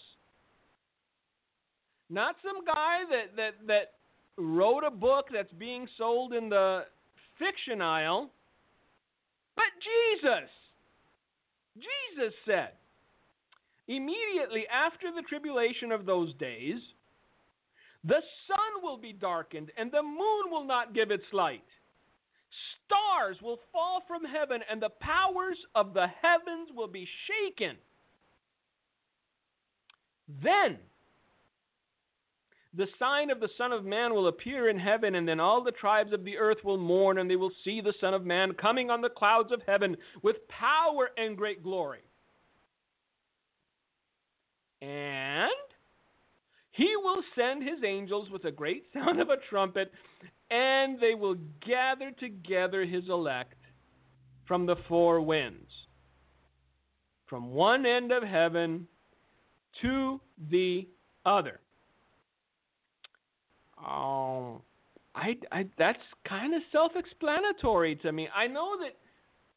[2.11, 3.93] Not some guy that, that, that
[4.37, 6.85] wrote a book that's being sold in the
[7.39, 8.31] fiction aisle,
[9.57, 10.49] but Jesus.
[11.77, 12.71] Jesus said,
[13.89, 16.77] Immediately after the tribulation of those days,
[18.05, 21.65] the sun will be darkened, and the moon will not give its light.
[22.87, 27.77] Stars will fall from heaven, and the powers of the heavens will be shaken.
[30.43, 30.79] Then
[32.75, 35.73] the sign of the Son of Man will appear in heaven, and then all the
[35.73, 38.91] tribes of the earth will mourn, and they will see the Son of Man coming
[38.91, 42.01] on the clouds of heaven with power and great glory.
[44.83, 45.51] And
[46.73, 49.91] he will send his angels with a great sound of a trumpet,
[50.51, 53.55] and they will gather together his elect
[54.47, 55.71] from the four winds,
[57.27, 58.87] from one end of heaven
[59.83, 60.87] to the
[61.25, 61.61] other.
[63.87, 64.61] Oh,
[65.15, 68.29] I, I that's kind of self-explanatory to me.
[68.35, 68.97] I know that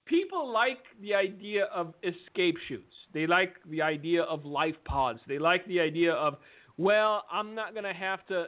[0.05, 2.93] people like the idea of escape chutes.
[3.13, 5.19] They like the idea of life pods.
[5.27, 6.38] They like the idea of,
[6.77, 8.45] well, I'm not going to have to,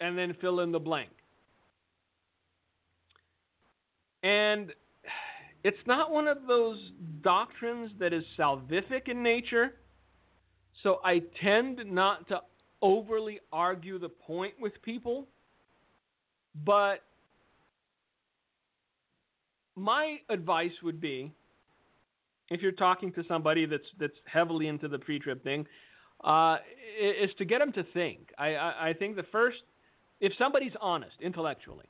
[0.00, 1.10] and then fill in the blank.
[4.22, 4.72] And
[5.64, 6.78] it's not one of those
[7.22, 9.74] doctrines that is salvific in nature.
[10.82, 12.40] So I tend not to
[12.84, 15.26] overly argue the point with people.
[16.64, 17.02] But
[19.74, 21.32] my advice would be
[22.50, 25.66] if you're talking to somebody that's that's heavily into the pre-trib thing,
[26.22, 26.58] uh,
[27.00, 28.30] is to get them to think.
[28.38, 29.58] I, I, I think the first,
[30.20, 31.86] if somebody's honest intellectually,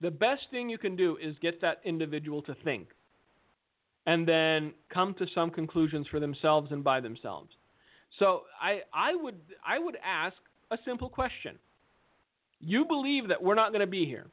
[0.00, 2.88] the best thing you can do is get that individual to think,
[4.06, 7.50] and then come to some conclusions for themselves and by themselves.
[8.18, 10.36] So I I would I would ask
[10.70, 11.58] a simple question.
[12.60, 14.26] You believe that we're not going to be here?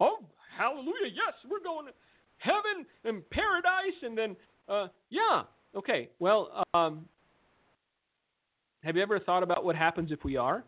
[0.00, 0.18] Oh,
[0.56, 1.12] hallelujah!
[1.12, 1.92] Yes, we're going to
[2.38, 4.36] heaven and paradise, and then
[4.68, 5.42] uh, yeah.
[5.76, 6.08] Okay.
[6.18, 7.06] Well, um,
[8.82, 10.64] have you ever thought about what happens if we are?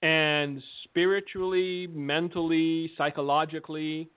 [0.00, 4.08] And spiritually, mentally, psychologically,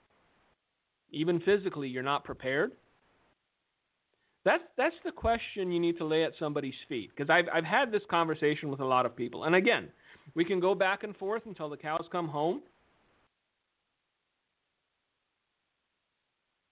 [1.12, 2.72] even physically, you're not prepared.
[4.44, 7.12] That's that's the question you need to lay at somebody's feet.
[7.16, 9.90] Because I've I've had this conversation with a lot of people, and again,
[10.34, 12.62] we can go back and forth until the cows come home.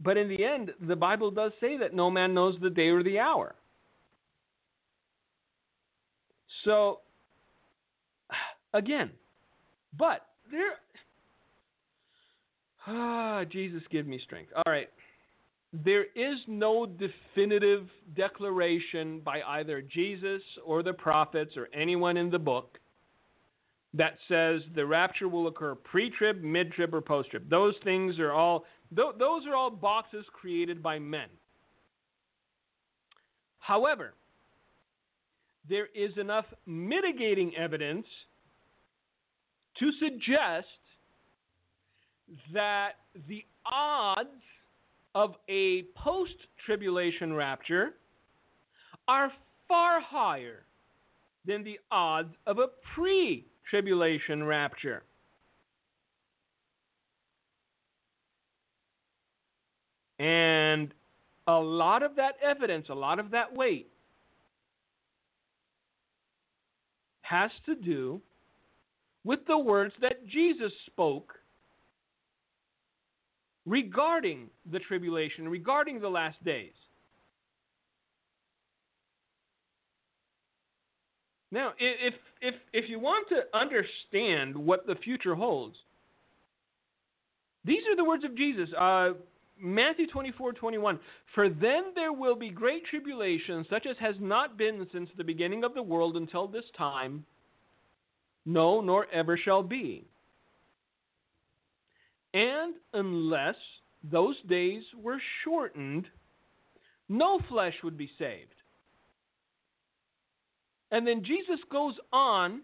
[0.01, 3.03] But in the end, the Bible does say that no man knows the day or
[3.03, 3.55] the hour.
[6.63, 6.99] So,
[8.73, 9.11] again,
[9.97, 10.73] but there.
[12.91, 14.51] Ah, Jesus, give me strength.
[14.55, 14.89] All right.
[15.71, 22.39] There is no definitive declaration by either Jesus or the prophets or anyone in the
[22.39, 22.79] book
[23.93, 27.49] that says the rapture will occur pre trib, mid trib, or post trib.
[27.49, 31.29] Those things are all Th- those are all boxes created by men.
[33.59, 34.13] However,
[35.67, 38.07] there is enough mitigating evidence
[39.77, 40.67] to suggest
[42.51, 42.93] that
[43.27, 44.29] the odds
[45.15, 47.91] of a post tribulation rapture
[49.07, 49.31] are
[49.67, 50.65] far higher
[51.45, 55.03] than the odds of a pre tribulation rapture.
[60.19, 60.93] And
[61.47, 63.89] a lot of that evidence, a lot of that weight,
[67.21, 68.21] has to do
[69.23, 71.38] with the words that Jesus spoke
[73.69, 76.73] regarding the tribulation, regarding the last days.
[81.51, 85.75] Now, if if if you want to understand what the future holds,
[87.63, 88.69] these are the words of Jesus.
[88.79, 89.11] Uh,
[89.61, 90.99] Matthew 24, 21.
[91.35, 95.63] For then there will be great tribulation, such as has not been since the beginning
[95.63, 97.25] of the world until this time,
[98.45, 100.05] no, nor ever shall be.
[102.33, 103.55] And unless
[104.03, 106.05] those days were shortened,
[107.07, 108.53] no flesh would be saved.
[110.91, 112.61] And then Jesus goes on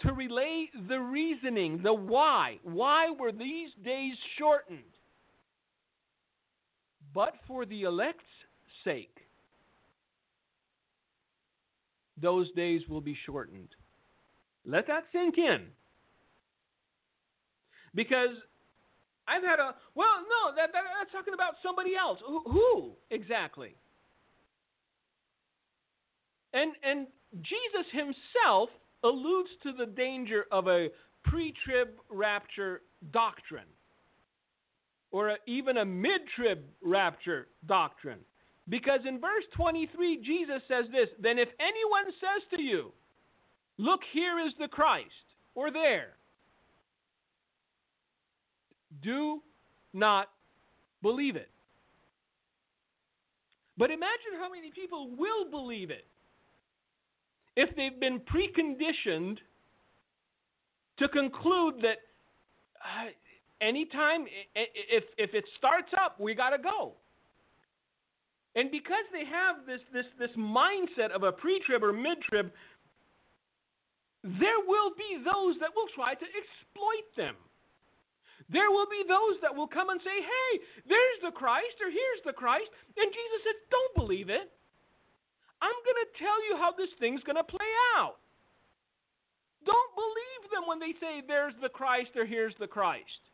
[0.00, 2.58] to relay the reasoning, the why.
[2.62, 4.80] Why were these days shortened?
[7.14, 8.22] But for the elect's
[8.84, 9.18] sake,
[12.20, 13.68] those days will be shortened.
[14.64, 15.66] Let that sink in.
[17.94, 18.30] Because
[19.28, 22.18] I've had a well, no, that, that that's talking about somebody else.
[22.26, 23.74] Who, who exactly?
[26.52, 27.06] And and
[27.40, 28.68] Jesus himself
[29.04, 30.88] alludes to the danger of a
[31.24, 33.70] pre-trib rapture doctrine,
[35.12, 38.18] or a, even a mid-trib rapture doctrine,
[38.68, 42.92] because in verse 23 Jesus says this: Then if anyone says to you,
[43.78, 46.16] "Look, here is the Christ," or there,
[49.02, 49.42] do
[49.92, 50.28] not
[51.02, 51.50] believe it.
[53.78, 56.06] But imagine how many people will believe it
[57.56, 59.38] if they've been preconditioned
[60.98, 61.98] to conclude that
[62.80, 63.10] uh,
[63.60, 66.92] anytime if if it starts up, we got to go.
[68.54, 72.50] And because they have this this this mindset of a pre-trib or mid-trib,
[74.22, 77.36] there will be those that will try to exploit them.
[78.52, 80.50] There will be those that will come and say, hey,
[80.84, 82.68] there's the Christ, or here's the Christ.
[83.00, 84.52] And Jesus says, don't believe it.
[85.64, 88.20] I'm going to tell you how this thing's going to play out.
[89.64, 93.24] Don't believe them when they say, there's the Christ, or here's the Christ.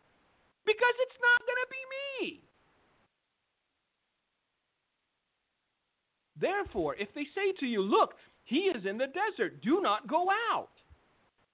[0.62, 2.46] Because it's not going to be me.
[6.38, 10.28] Therefore, if they say to you, look, he is in the desert, do not go
[10.52, 10.70] out.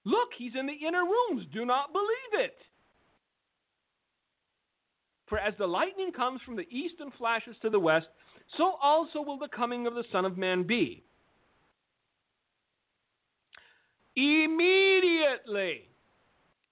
[0.03, 2.57] Look, he's in the inner rooms, do not believe it.
[5.27, 8.07] For as the lightning comes from the east and flashes to the west,
[8.57, 11.03] so also will the coming of the Son of Man be.
[14.15, 15.89] Immediately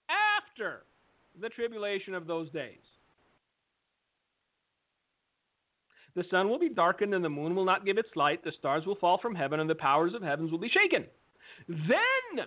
[0.09, 0.83] after
[1.41, 2.77] the tribulation of those days,
[6.15, 8.85] the sun will be darkened and the moon will not give its light, the stars
[8.85, 11.05] will fall from heaven, and the powers of heavens will be shaken.
[11.67, 12.45] Then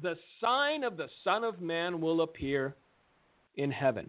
[0.00, 2.76] the sign of the Son of Man will appear
[3.56, 4.08] in heaven.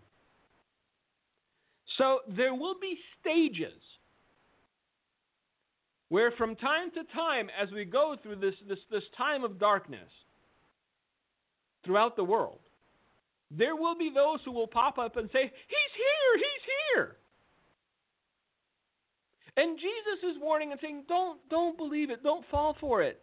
[1.98, 3.82] So there will be stages
[6.10, 10.10] where from time to time, as we go through this, this, this time of darkness
[11.86, 12.60] throughout the world,
[13.52, 17.16] there will be those who will pop up and say, He's here, He's here.
[19.58, 23.20] And Jesus is warning and saying, Don't don't believe it, don't fall for it.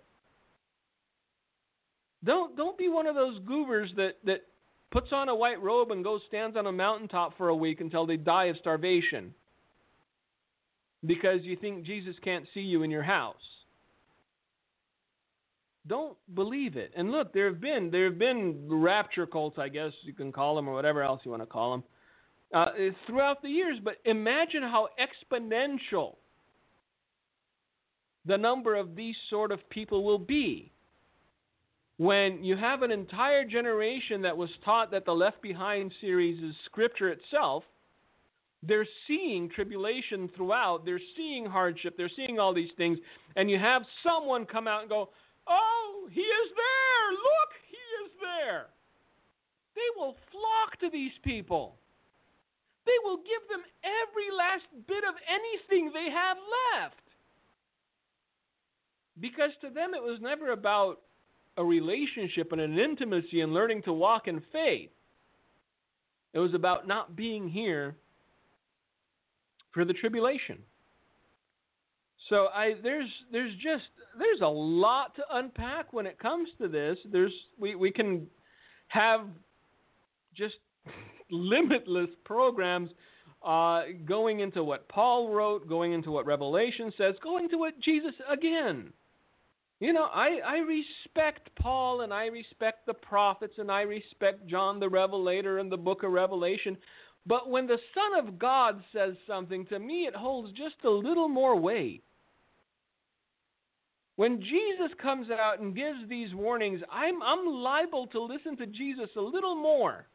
[2.24, 4.42] Don't don't be one of those goobers that, that
[4.90, 8.06] puts on a white robe and goes stands on a mountaintop for a week until
[8.06, 9.34] they die of starvation
[11.04, 13.36] because you think Jesus can't see you in your house.
[15.86, 16.92] Don't believe it.
[16.96, 20.56] And look, there have been there have been rapture cults, I guess you can call
[20.56, 21.84] them, or whatever else you want to call them,
[22.52, 22.66] uh,
[23.06, 23.78] throughout the years.
[23.82, 26.16] But imagine how exponential
[28.24, 30.72] the number of these sort of people will be
[31.98, 36.54] when you have an entire generation that was taught that the Left Behind series is
[36.66, 37.64] scripture itself,
[38.62, 42.98] they're seeing tribulation throughout, they're seeing hardship, they're seeing all these things,
[43.36, 45.08] and you have someone come out and go,
[45.48, 47.12] Oh, he is there!
[47.12, 48.66] Look, he is there!
[49.74, 51.76] They will flock to these people.
[52.84, 56.36] They will give them every last bit of anything they have
[56.74, 56.96] left.
[59.20, 61.00] Because to them it was never about
[61.56, 64.90] a relationship and an intimacy and learning to walk in faith.
[66.32, 67.96] It was about not being here
[69.72, 70.58] for the tribulation.
[72.28, 73.84] So I there's there's just
[74.18, 76.98] there's a lot to unpack when it comes to this.
[77.10, 78.26] There's we, we can
[78.88, 79.28] have
[80.34, 80.56] just
[81.30, 82.90] limitless programs
[83.44, 88.12] uh, going into what Paul wrote, going into what Revelation says, going into what Jesus
[88.30, 88.92] again.
[89.78, 94.80] You know, I, I respect Paul and I respect the prophets and I respect John
[94.80, 96.78] the Revelator and the book of Revelation.
[97.26, 101.28] But when the Son of God says something, to me it holds just a little
[101.28, 102.02] more weight.
[104.14, 109.10] When Jesus comes out and gives these warnings, I'm, I'm liable to listen to Jesus
[109.14, 110.06] a little more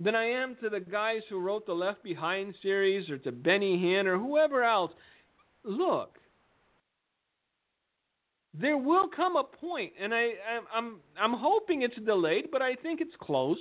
[0.00, 3.78] than I am to the guys who wrote the Left Behind series or to Benny
[3.78, 4.90] Hinn or whoever else.
[5.62, 6.18] Look,
[8.58, 10.30] there will come a point, and I,
[10.74, 13.58] I'm, I'm hoping it's delayed, but I think it's close,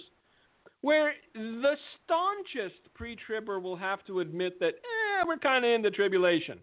[0.81, 5.89] where the staunchest pre-tribber will have to admit that, eh, we're kind of in the
[5.89, 6.59] tribulation,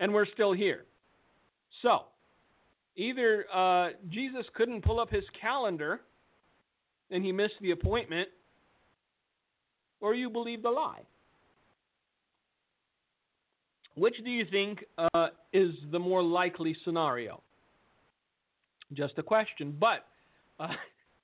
[0.00, 0.84] and we're still here.
[1.82, 2.02] So,
[2.96, 6.00] either uh, Jesus couldn't pull up his calendar
[7.10, 8.28] and he missed the appointment,
[10.00, 11.02] or you believe the lie.
[13.94, 17.40] Which do you think uh, is the more likely scenario?
[18.92, 19.76] Just a question.
[19.78, 20.06] But
[20.58, 20.68] uh,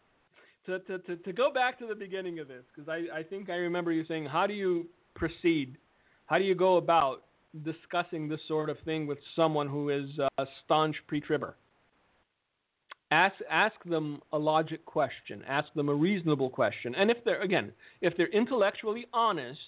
[0.67, 3.51] to, to, to, to, go back to the beginning of this, because I, I think
[3.51, 5.77] I remember you saying, how do you proceed?
[6.27, 7.23] How do you go about
[7.65, 10.09] discussing this sort of thing with someone who is
[10.39, 11.57] a staunch pre-tribber.
[13.13, 15.43] Ask ask them a logic question.
[15.49, 16.95] Ask them a reasonable question.
[16.95, 19.59] And if they're again, if they're intellectually honest,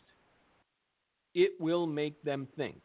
[1.35, 2.81] it will make them think.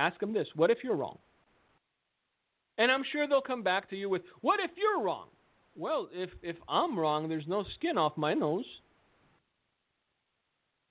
[0.00, 1.18] Ask them this: What if you're wrong?
[2.78, 5.28] And I'm sure they'll come back to you with, "What if you're wrong?"
[5.76, 8.64] Well, if if I'm wrong, there's no skin off my nose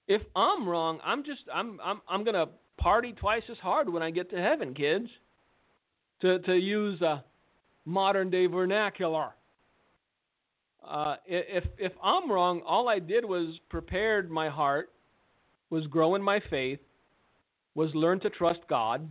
[0.09, 2.47] if I'm wrong, I'm just I'm I'm I'm gonna
[2.77, 5.07] party twice as hard when I get to heaven, kids.
[6.21, 7.23] To to use a
[7.85, 9.29] modern day vernacular.
[10.85, 14.89] Uh, if if I'm wrong, all I did was prepared my heart,
[15.69, 16.79] was grow in my faith,
[17.75, 19.07] was learn to trust God,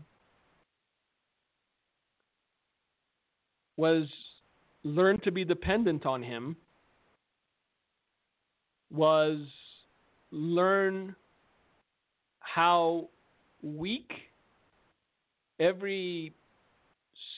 [3.76, 4.06] was
[4.82, 6.56] learn to be dependent on Him,
[8.90, 9.38] was
[10.30, 11.14] learn
[12.40, 13.08] how
[13.62, 14.10] weak
[15.60, 16.32] every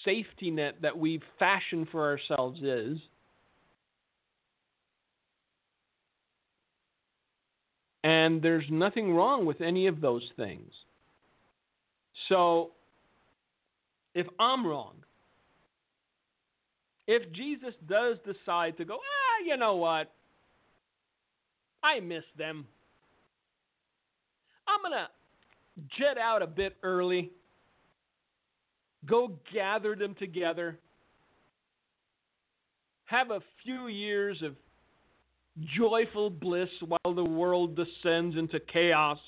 [0.04, 2.98] safety net that we've fashioned for ourselves is.
[8.02, 10.70] And there's nothing wrong with any of those things.
[12.28, 12.70] So,
[14.14, 14.94] if I'm wrong,
[17.06, 20.12] if Jesus does decide to go, ah, you know what?
[21.82, 22.66] I miss them.
[24.68, 25.08] I'm going to
[25.98, 27.30] jet out a bit early,
[29.06, 30.78] go gather them together,
[33.06, 34.54] have a few years of
[35.76, 39.18] joyful bliss while the world descends into chaos.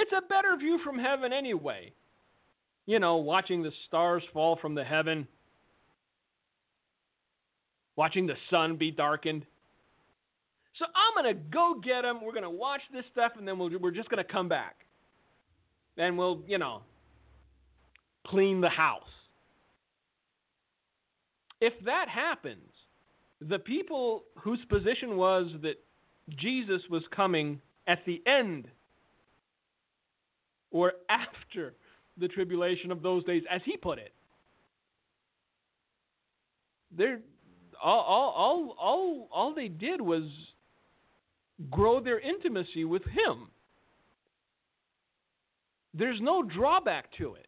[0.00, 1.92] It's a better view from heaven anyway.
[2.86, 5.28] You know, watching the stars fall from the heaven,
[7.96, 9.44] watching the sun be darkened.
[10.78, 12.20] So I'm going to go get them.
[12.24, 14.48] We're going to watch this stuff, and then we we are just going to come
[14.48, 14.76] back.
[15.98, 16.80] And we'll, you know,
[18.26, 19.02] clean the house.
[21.60, 22.70] If that happens,
[23.42, 25.78] the people whose position was that
[26.38, 28.66] Jesus was coming at the end
[30.70, 31.74] or after
[32.18, 34.12] the tribulation of those days, as he put it,
[36.96, 37.20] they're
[37.82, 40.24] all, all, all, all, all they did was
[41.70, 43.48] grow their intimacy with Him.
[45.92, 47.46] There's no drawback to it.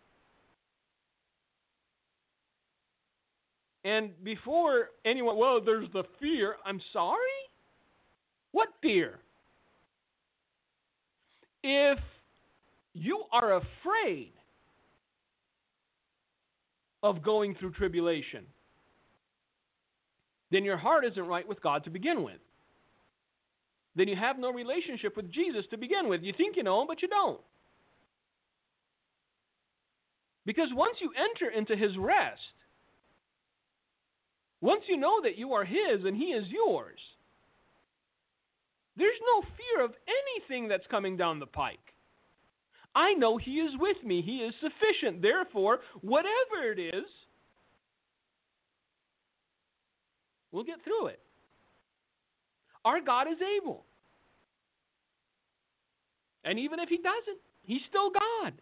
[3.84, 6.56] And before anyone, well, there's the fear.
[6.64, 7.18] I'm sorry?
[8.52, 9.18] What fear?
[11.64, 11.98] If
[12.94, 14.32] you are afraid
[17.02, 18.44] of going through tribulation,
[20.50, 22.38] then your heart isn't right with God to begin with
[23.94, 26.22] then you have no relationship with Jesus to begin with.
[26.22, 27.40] You think you know him, but you don't.
[30.44, 32.40] Because once you enter into his rest,
[34.60, 36.98] once you know that you are his and he is yours,
[38.96, 41.91] there's no fear of anything that's coming down the pike.
[42.94, 44.22] I know He is with me.
[44.22, 45.22] He is sufficient.
[45.22, 47.04] Therefore, whatever it is,
[50.50, 51.20] we'll get through it.
[52.84, 53.84] Our God is able.
[56.44, 58.52] And even if He doesn't, He's still God.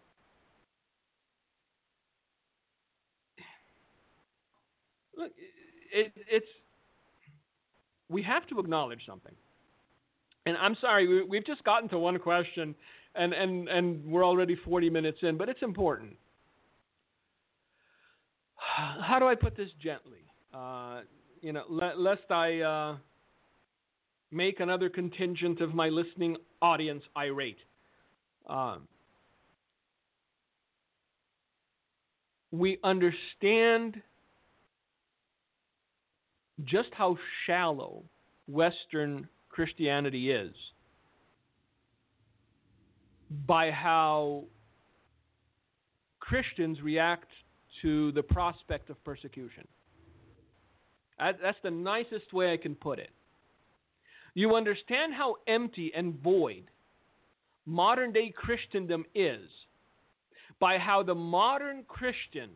[5.17, 5.31] Look,
[5.93, 6.45] it, it's
[8.09, 9.33] we have to acknowledge something.
[10.45, 12.75] And I'm sorry, we, have just gotten to one question,
[13.15, 16.15] and, and, and we're already 40 minutes in, but it's important.
[18.57, 20.19] How do I put this gently?
[20.53, 21.01] Uh,
[21.41, 22.97] you know, le- lest I uh,
[24.31, 27.57] make another contingent of my listening audience irate.
[28.47, 28.87] Um,
[32.51, 34.01] we understand
[36.65, 38.03] just how shallow
[38.47, 40.53] Western Christianity is
[43.45, 44.43] by how
[46.19, 47.29] Christians react
[47.81, 49.67] to the prospect of persecution.
[51.19, 53.11] That's the nicest way I can put it.
[54.33, 56.63] You understand how empty and void
[57.65, 59.47] modern day Christendom is
[60.59, 62.49] by how the modern Christian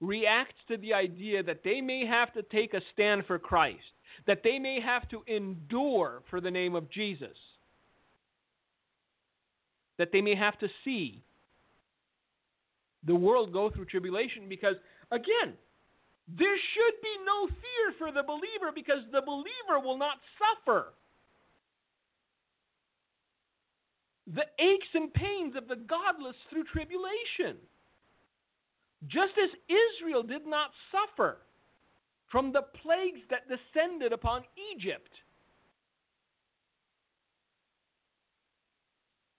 [0.00, 3.78] reacts to the idea that they may have to take a stand for Christ,
[4.26, 7.36] that they may have to endure for the name of Jesus,
[10.00, 11.22] that they may have to see
[13.04, 14.76] the world go through tribulation because,
[15.10, 15.52] again,
[16.38, 20.94] there should be no fear for the believer because the believer will not suffer.
[24.32, 27.58] The aches and pains of the godless through tribulation.
[29.06, 31.38] Just as Israel did not suffer
[32.32, 34.44] from the plagues that descended upon
[34.74, 35.10] Egypt.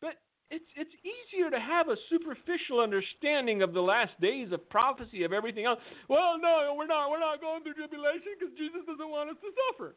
[0.01, 0.15] But
[0.51, 5.31] it's, it's easier to have a superficial understanding of the last days of prophecy of
[5.31, 5.79] everything else.
[6.09, 7.09] Well, no, we're not.
[7.09, 9.95] We're not going through tribulation because Jesus doesn't want us to suffer.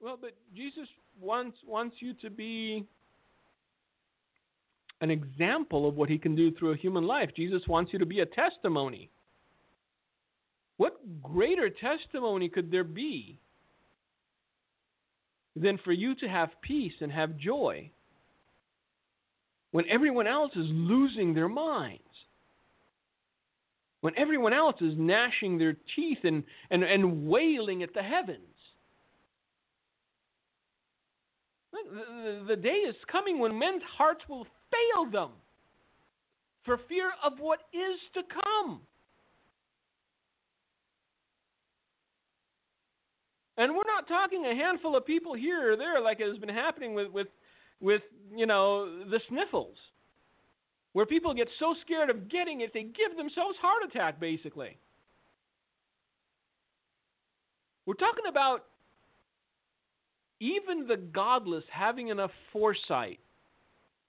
[0.00, 0.86] Well, but Jesus
[1.18, 2.86] wants wants you to be
[5.00, 7.30] an example of what he can do through a human life.
[7.34, 9.08] Jesus wants you to be a testimony.
[10.76, 13.38] What greater testimony could there be
[15.54, 17.90] than for you to have peace and have joy
[19.76, 22.00] when everyone else is losing their minds?
[24.00, 28.40] When everyone else is gnashing their teeth and, and, and wailing at the heavens?
[31.72, 35.32] The, the, the day is coming when men's hearts will fail them
[36.64, 38.80] for fear of what is to come.
[43.58, 46.48] And we're not talking a handful of people here or there like it has been
[46.48, 47.26] happening with, with,
[47.80, 48.02] with
[48.34, 49.76] you know, the sniffles,
[50.92, 54.76] where people get so scared of getting it they give themselves heart attack, basically.
[57.86, 58.64] We're talking about
[60.40, 63.20] even the godless having enough foresight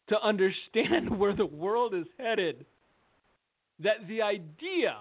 [0.10, 2.66] to understand where the world is headed
[3.80, 4.96] that the idea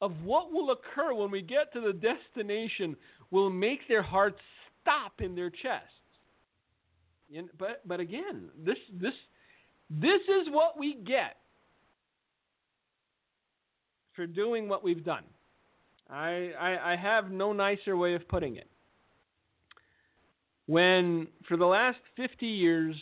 [0.00, 2.96] of what will occur when we get to the destination
[3.30, 4.38] will make their hearts
[4.82, 5.50] stop in their
[7.58, 9.14] But but again, this this
[9.90, 11.36] this is what we get
[14.14, 15.24] for doing what we've done.
[16.10, 18.68] I, I, I have no nicer way of putting it.
[20.66, 22.96] When for the last 50 years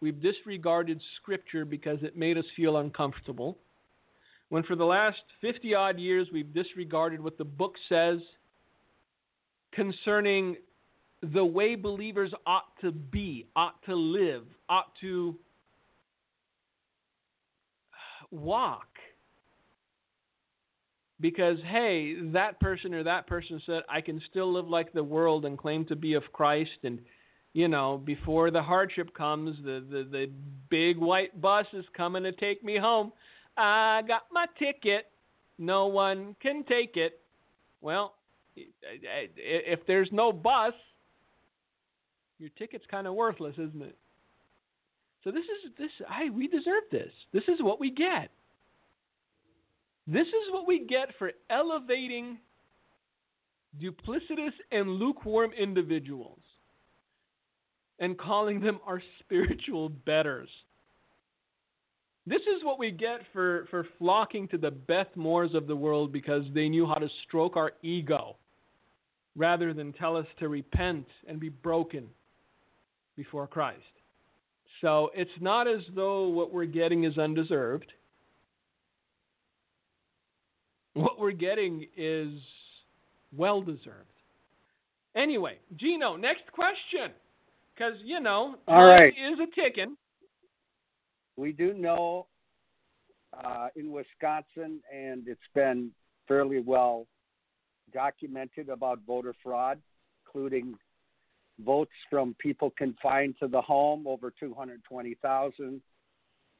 [0.00, 3.58] we've disregarded Scripture because it made us feel uncomfortable
[4.48, 8.18] when for the last 50 odd years we've disregarded what the book says
[9.72, 10.56] concerning
[11.22, 15.36] the way believers ought to be, ought to live, ought to
[18.30, 18.86] walk.
[21.20, 25.44] Because, hey, that person or that person said, I can still live like the world
[25.44, 26.70] and claim to be of Christ.
[26.82, 26.98] And,
[27.52, 30.30] you know, before the hardship comes, the, the, the
[30.68, 33.12] big white bus is coming to take me home.
[33.56, 35.06] I got my ticket.
[35.58, 37.20] No one can take it.
[37.80, 38.14] Well,
[38.56, 40.74] if there's no bus,
[42.42, 43.96] your ticket's kind of worthless, isn't it?
[45.22, 45.90] So this is this.
[46.08, 47.12] I we deserve this.
[47.32, 48.30] This is what we get.
[50.08, 52.38] This is what we get for elevating
[53.80, 56.40] duplicitous and lukewarm individuals
[58.00, 60.48] and calling them our spiritual betters.
[62.26, 66.12] This is what we get for, for flocking to the Beth Moores of the world
[66.12, 68.36] because they knew how to stroke our ego
[69.36, 72.08] rather than tell us to repent and be broken
[73.16, 73.80] before Christ.
[74.80, 77.92] So it's not as though what we're getting is undeserved.
[80.94, 82.32] What we're getting is
[83.36, 84.08] well deserved.
[85.14, 87.12] Anyway, Gino, next question.
[87.74, 89.12] Because, you know, All right.
[89.12, 89.96] is a ticking.
[91.36, 92.26] We do know
[93.44, 95.90] uh, in Wisconsin, and it's been
[96.28, 97.06] fairly well
[97.92, 99.78] documented about voter fraud,
[100.26, 100.74] including
[101.64, 105.80] votes from people confined to the home, over 220,000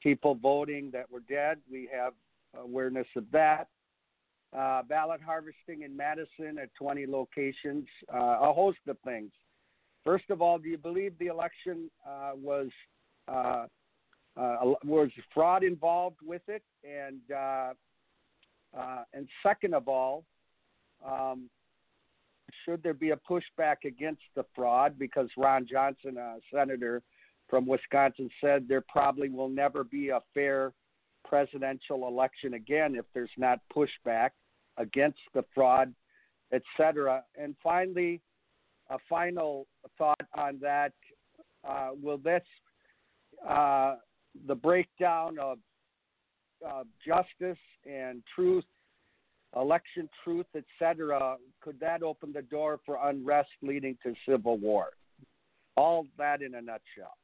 [0.03, 1.59] people voting that were dead.
[1.71, 2.13] We have
[2.59, 3.69] awareness of that.
[4.57, 9.31] Uh, ballot harvesting in Madison at 20 locations, uh, a host of things.
[10.05, 12.69] First of all, do you believe the election uh, was
[13.29, 13.67] uh,
[14.37, 16.63] uh, was fraud involved with it?
[16.85, 17.73] And uh,
[19.15, 20.25] and second of all,
[21.07, 21.49] um,
[22.65, 24.99] should there be a pushback against the fraud?
[24.99, 27.03] Because Ron Johnson, a senator
[27.49, 30.73] from Wisconsin, said there probably will never be a fair
[31.25, 34.31] presidential election again if there's not pushback
[34.77, 35.95] against the fraud,
[36.53, 37.23] etc.
[37.41, 38.21] And finally,
[38.91, 39.67] a final
[39.99, 40.93] thought on that:
[41.67, 42.43] uh, Will this
[43.49, 43.97] uh,
[44.47, 45.59] the breakdown of
[46.67, 48.65] uh, justice and truth
[49.57, 54.89] election truth, etc., could that open the door for unrest leading to civil war?
[55.77, 57.17] All that in a nutshell.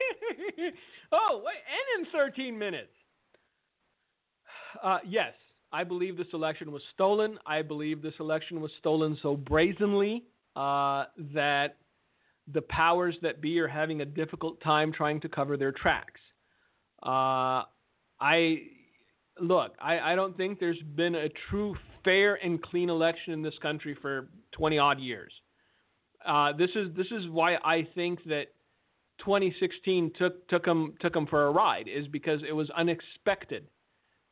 [1.12, 1.56] oh, wait,
[1.98, 2.92] and in 13 minutes.
[4.82, 5.32] Uh, yes,
[5.72, 7.38] I believe this election was stolen.
[7.46, 10.24] I believe this election was stolen so brazenly
[10.56, 11.04] uh,
[11.34, 11.76] that
[12.52, 16.20] the powers that be are having a difficult time trying to cover their tracks.
[17.02, 17.64] Uh,
[18.20, 18.62] I
[19.40, 23.54] look, I, I don't think there's been a true fair and clean election in this
[23.60, 25.32] country for 20 odd years.
[26.26, 28.46] Uh, this is this is why I think that
[29.20, 33.66] 2016 took took them took them for a ride is because it was unexpected.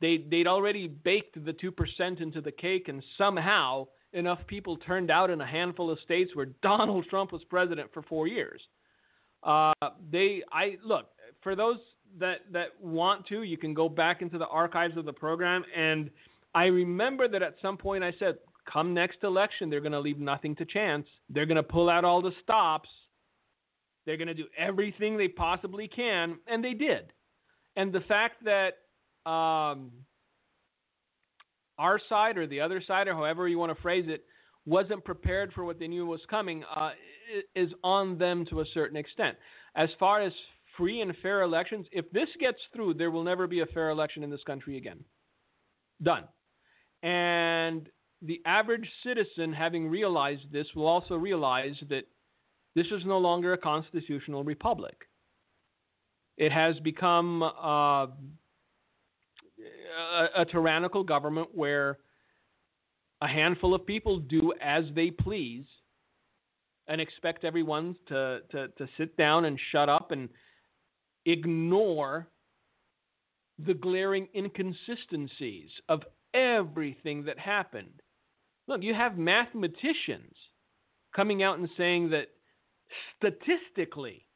[0.01, 5.11] They they'd already baked the two percent into the cake, and somehow enough people turned
[5.11, 8.61] out in a handful of states where Donald Trump was president for four years.
[9.43, 9.73] Uh,
[10.11, 11.07] they I look
[11.43, 11.79] for those
[12.19, 15.65] that that want to, you can go back into the archives of the program.
[15.75, 16.11] And
[16.55, 18.37] I remember that at some point I said,
[18.71, 21.07] come next election, they're going to leave nothing to chance.
[21.31, 22.89] They're going to pull out all the stops.
[24.05, 27.13] They're going to do everything they possibly can, and they did.
[27.77, 28.79] And the fact that
[29.29, 29.91] um,
[31.79, 34.25] our side or the other side, or however you want to phrase it,
[34.65, 36.91] wasn't prepared for what they knew was coming uh,
[37.55, 39.37] is on them to a certain extent.
[39.77, 40.33] As far as
[40.77, 41.87] free and fair elections.
[41.93, 45.05] If this gets through, there will never be a fair election in this country again.
[46.03, 46.25] Done.
[47.03, 47.89] And
[48.23, 52.05] the average citizen, having realized this, will also realize that
[52.75, 54.97] this is no longer a constitutional republic.
[56.37, 58.09] It has become uh, a,
[60.37, 61.99] a tyrannical government where
[63.23, 65.65] a handful of people do as they please
[66.89, 70.29] and expect everyone to, to, to sit down and shut up and
[71.27, 72.29] ignore
[73.59, 76.03] the glaring inconsistencies of
[76.35, 78.01] everything that happened.
[78.69, 80.35] Look, you have mathematicians
[81.15, 82.29] coming out and saying that
[83.17, 84.27] statistically,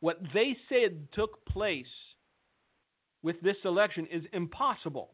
[0.00, 1.86] what they said took place
[3.22, 5.10] with this election is impossible.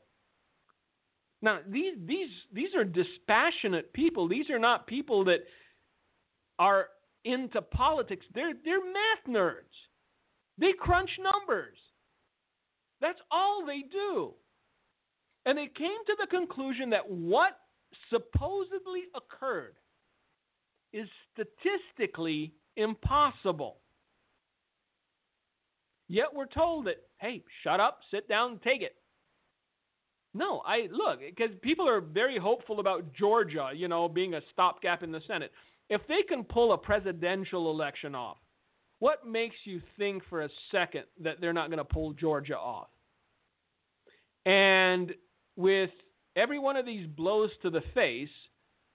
[1.43, 4.29] Now, these these these are dispassionate people.
[4.29, 5.41] These are not people that
[6.59, 6.89] are
[7.25, 8.27] into politics.
[8.35, 9.90] They're they're math nerds.
[10.61, 11.79] They crunch numbers.
[13.01, 14.35] That's all they do.
[15.47, 17.59] And they came to the conclusion that what
[18.11, 19.77] supposedly occurred
[20.93, 23.79] is statistically impossible.
[26.09, 28.97] Yet we're told that, hey, shut up, sit down, take it.
[30.35, 35.03] No, I look, because people are very hopeful about Georgia, you know, being a stopgap
[35.03, 35.53] in the Senate.
[35.89, 38.37] If they can pull a presidential election off,
[39.01, 42.89] what makes you think for a second that they're not going to pull Georgia off?
[44.47, 45.13] And
[45.57, 45.91] with
[46.37, 48.29] every one of these blows to the face,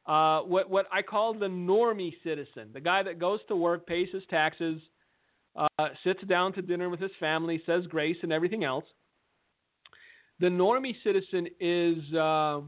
[0.06, 4.08] uh, what what I call the normie citizen, the guy that goes to work, pays
[4.14, 4.80] his taxes,
[5.56, 8.86] uh, sits down to dinner with his family, says grace, and everything else.
[10.40, 12.62] The normie citizen is uh,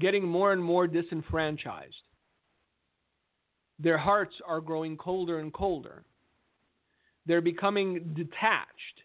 [0.00, 1.94] getting more and more disenfranchised.
[3.78, 6.04] Their hearts are growing colder and colder
[7.30, 9.04] they're becoming detached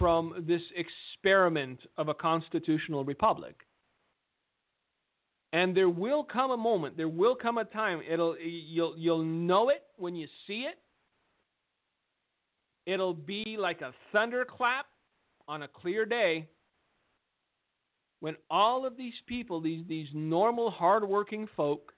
[0.00, 3.54] from this experiment of a constitutional republic.
[5.52, 9.68] And there will come a moment, there will come a time, it'll you'll you'll know
[9.68, 10.76] it when you see it.
[12.86, 14.86] it'll be like a thunderclap
[15.46, 16.48] on a clear day
[18.18, 21.92] when all of these people, these, these normal, hardworking folk,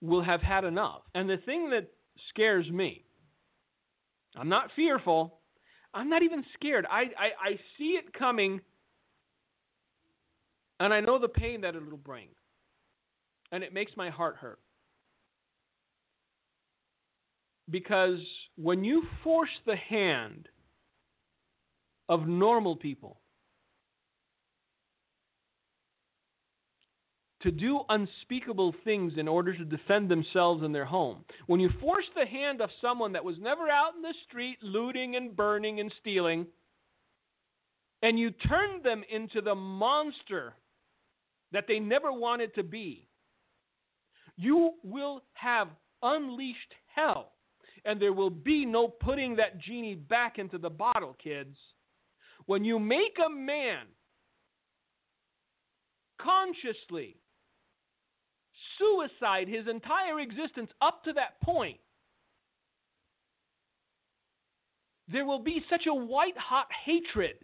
[0.00, 1.02] will have had enough.
[1.14, 1.90] And the thing that
[2.28, 3.04] scares me,
[4.36, 5.38] I'm not fearful,
[5.94, 6.86] I'm not even scared.
[6.90, 8.60] I, I, I see it coming,
[10.80, 12.28] and I know the pain that it'll bring.
[13.50, 14.60] And it makes my heart hurt.
[17.70, 18.20] Because
[18.56, 20.48] when you force the hand
[22.08, 23.20] of normal people
[27.42, 32.04] to do unspeakable things in order to defend themselves and their home, when you force
[32.16, 35.92] the hand of someone that was never out in the street looting and burning and
[36.00, 36.46] stealing,
[38.02, 40.54] and you turn them into the monster
[41.52, 43.08] that they never wanted to be,
[44.36, 45.68] you will have
[46.02, 47.32] unleashed hell
[47.84, 51.56] and there will be no putting that genie back into the bottle, kids.
[52.46, 53.86] When you make a man
[56.20, 57.16] consciously
[58.78, 61.78] suicide his entire existence up to that point,
[65.10, 67.36] there will be such a white hot hatred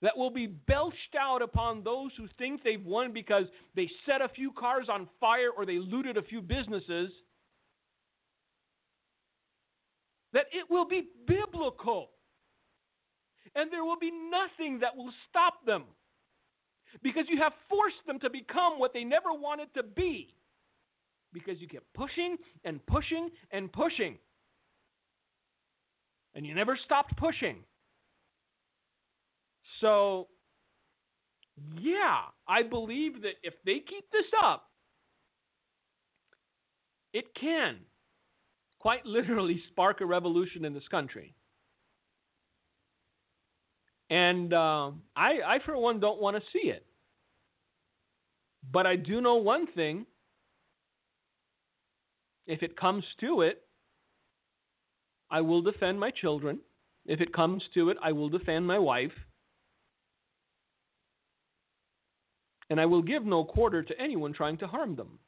[0.00, 3.44] that will be belched out upon those who think they've won because
[3.76, 7.10] they set a few cars on fire or they looted a few businesses
[10.32, 12.10] that it will be biblical.
[13.54, 15.84] And there will be nothing that will stop them
[17.02, 20.34] because you have forced them to become what they never wanted to be
[21.32, 24.18] because you kept pushing and pushing and pushing.
[26.34, 27.58] And you never stopped pushing.
[29.80, 30.28] So,
[31.80, 34.70] yeah, I believe that if they keep this up,
[37.12, 37.78] it can
[38.78, 41.34] quite literally spark a revolution in this country.
[44.12, 46.84] And uh, I, I, for one, don't want to see it.
[48.70, 50.04] But I do know one thing.
[52.46, 53.62] If it comes to it,
[55.30, 56.58] I will defend my children.
[57.06, 59.12] If it comes to it, I will defend my wife.
[62.68, 65.18] And I will give no quarter to anyone trying to harm them.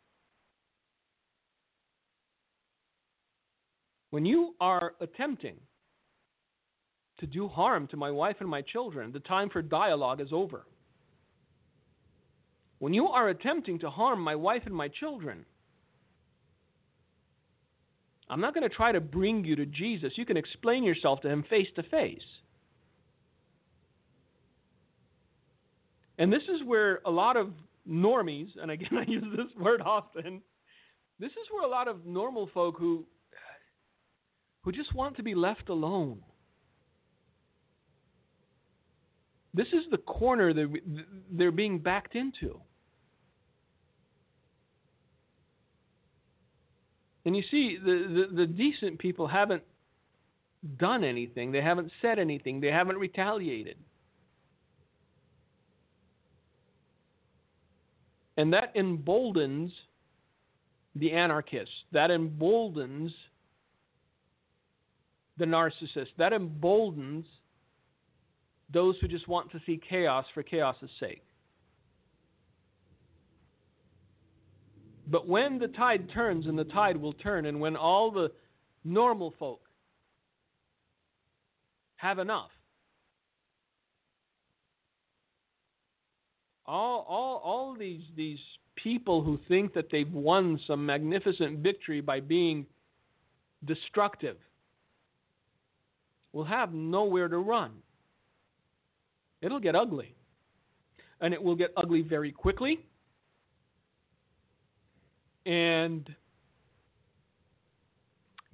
[4.11, 5.57] When you are attempting
[7.19, 10.65] to do harm to my wife and my children, the time for dialogue is over.
[12.79, 15.45] When you are attempting to harm my wife and my children,
[18.29, 20.12] I'm not going to try to bring you to Jesus.
[20.17, 22.23] You can explain yourself to him face to face.
[26.19, 27.51] And this is where a lot of
[27.89, 30.43] normies, and again I use this word often,
[31.19, 33.05] this is where a lot of normal folk who
[34.62, 36.21] who just want to be left alone.
[39.55, 40.69] This is the corner they're,
[41.31, 42.61] they're being backed into.
[47.25, 49.63] And you see, the, the, the decent people haven't
[50.79, 53.77] done anything, they haven't said anything, they haven't retaliated.
[58.37, 59.71] And that emboldens
[60.97, 61.75] the anarchists.
[61.93, 63.13] That emboldens
[65.39, 66.09] the narcissist.
[66.19, 67.27] That emboldens
[68.73, 71.23] those who just want to see chaos for chaos's sake.
[75.07, 78.33] But when the tide turns, and the tide will turn, and when all the
[78.85, 79.61] normal folk
[81.97, 82.51] have enough,
[86.67, 88.39] all, all, all these, these
[88.77, 92.67] people who think that they've won some magnificent victory by being
[93.67, 94.37] destructive
[96.33, 97.73] will have nowhere to run.
[99.45, 100.14] It'll get ugly.
[101.20, 102.80] And it will get ugly very quickly.
[105.45, 106.09] And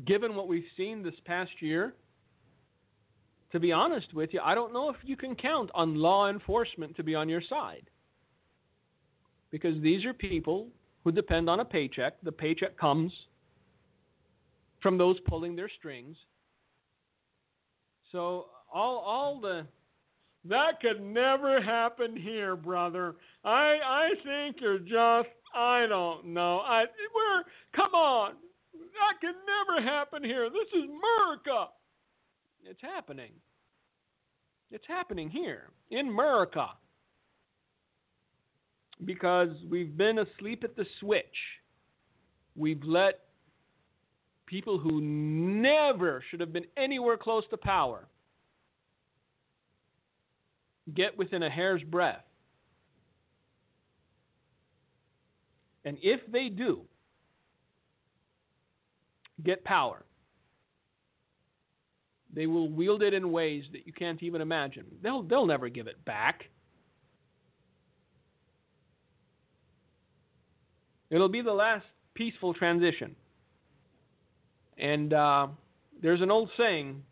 [0.05, 1.95] given what we've seen this past year,
[3.53, 6.97] to be honest with you, I don't know if you can count on law enforcement
[6.97, 7.89] to be on your side.
[9.53, 10.69] Because these are people
[11.05, 12.15] who depend on a paycheck.
[12.25, 13.13] The paycheck comes
[14.83, 16.17] from those pulling their strings.
[18.11, 19.67] So all all the
[20.45, 23.17] that could never happen here, brother.
[23.45, 26.61] I I think you're just I don't know.
[26.61, 26.85] I
[27.15, 27.43] we're
[27.75, 28.35] come on.
[28.73, 30.49] That could never happen here.
[30.49, 31.69] This is America.
[32.65, 33.33] It's happening.
[34.71, 36.69] It's happening here in America.
[39.05, 41.25] Because we've been asleep at the switch.
[42.55, 43.21] We've let
[44.47, 48.07] people who never should have been anywhere close to power
[50.95, 52.25] get within a hair's breadth.
[55.85, 56.83] And if they do
[59.43, 60.05] get power,
[62.33, 64.87] they will wield it in ways that you can't even imagine.
[65.03, 66.45] They'll, they'll never give it back.
[71.11, 73.17] It'll be the last peaceful transition.
[74.79, 75.49] And uh,
[76.01, 77.03] there's an old saying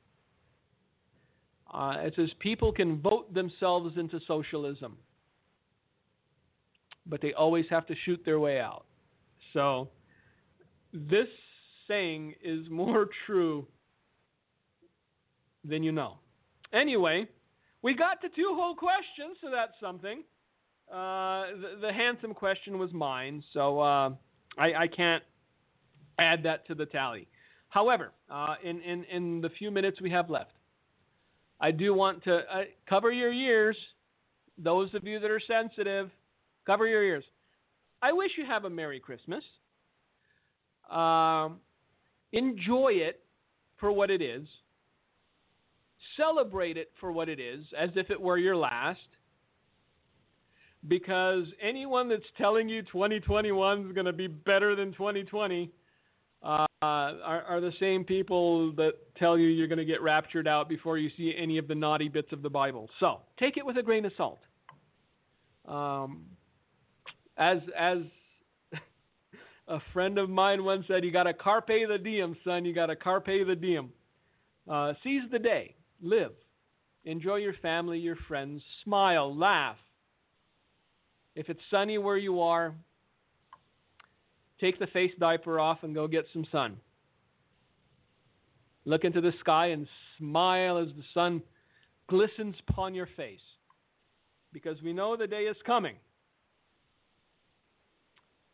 [1.72, 4.96] uh, it says people can vote themselves into socialism,
[7.06, 8.84] but they always have to shoot their way out.
[9.52, 9.88] So
[10.92, 11.28] this
[11.86, 13.66] saying is more true
[15.64, 16.18] than you know.
[16.72, 17.28] Anyway,
[17.82, 20.22] we got to two whole questions, so that's something.
[20.90, 24.10] Uh, the, the, handsome question was mine, so uh,
[24.56, 25.22] I, I, can't
[26.18, 27.28] add that to the tally.
[27.68, 30.52] However, uh, in, in, in the few minutes we have left,
[31.60, 33.76] I do want to uh, cover your ears.
[34.56, 36.10] Those of you that are sensitive,
[36.66, 37.24] cover your ears.
[38.00, 39.42] I wish you have a Merry Christmas.
[40.90, 41.58] Um,
[42.32, 43.20] enjoy it
[43.78, 44.46] for what it is.
[46.16, 49.00] Celebrate it for what it is, as if it were your last.
[50.86, 55.70] Because anyone that's telling you 2021 is going to be better than 2020
[56.42, 60.68] uh, are, are the same people that tell you you're going to get raptured out
[60.68, 62.88] before you see any of the naughty bits of the Bible.
[63.00, 64.40] So take it with a grain of salt.
[65.66, 66.26] Um,
[67.36, 67.98] as as
[69.68, 72.64] a friend of mine once said, you got to carpe the diem, son.
[72.64, 73.90] You got to carpe the diem.
[74.70, 76.32] Uh, seize the day, live,
[77.04, 79.76] enjoy your family, your friends, smile, laugh.
[81.34, 82.74] If it's sunny where you are,
[84.60, 86.76] take the face diaper off and go get some sun.
[88.84, 89.86] Look into the sky and
[90.16, 91.42] smile as the sun
[92.08, 93.40] glistens upon your face.
[94.52, 95.96] Because we know the day is coming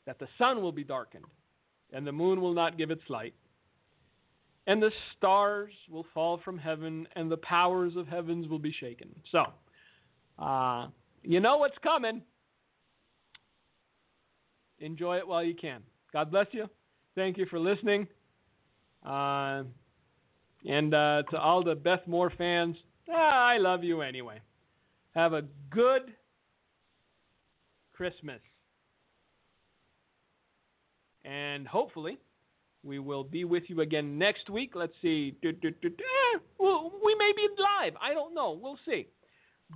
[0.06, 1.24] that the sun will be darkened
[1.92, 3.34] and the moon will not give its light.
[4.66, 9.10] And the stars will fall from heaven, and the powers of heavens will be shaken.
[9.30, 9.44] So,
[10.42, 10.88] uh,
[11.22, 12.22] you know what's coming.
[14.78, 15.82] Enjoy it while you can.
[16.14, 16.66] God bless you.
[17.16, 18.06] Thank you for listening.
[19.04, 19.64] Uh,
[20.64, 22.76] and uh, to all the Beth Moore fans,
[23.10, 24.40] ah, I love you anyway.
[25.16, 26.02] Have a good
[27.92, 28.40] Christmas.
[31.24, 32.18] And hopefully,
[32.84, 34.72] we will be with you again next week.
[34.76, 35.36] Let's see.
[35.42, 37.94] Well, we may be live.
[38.00, 38.56] I don't know.
[38.62, 39.08] We'll see.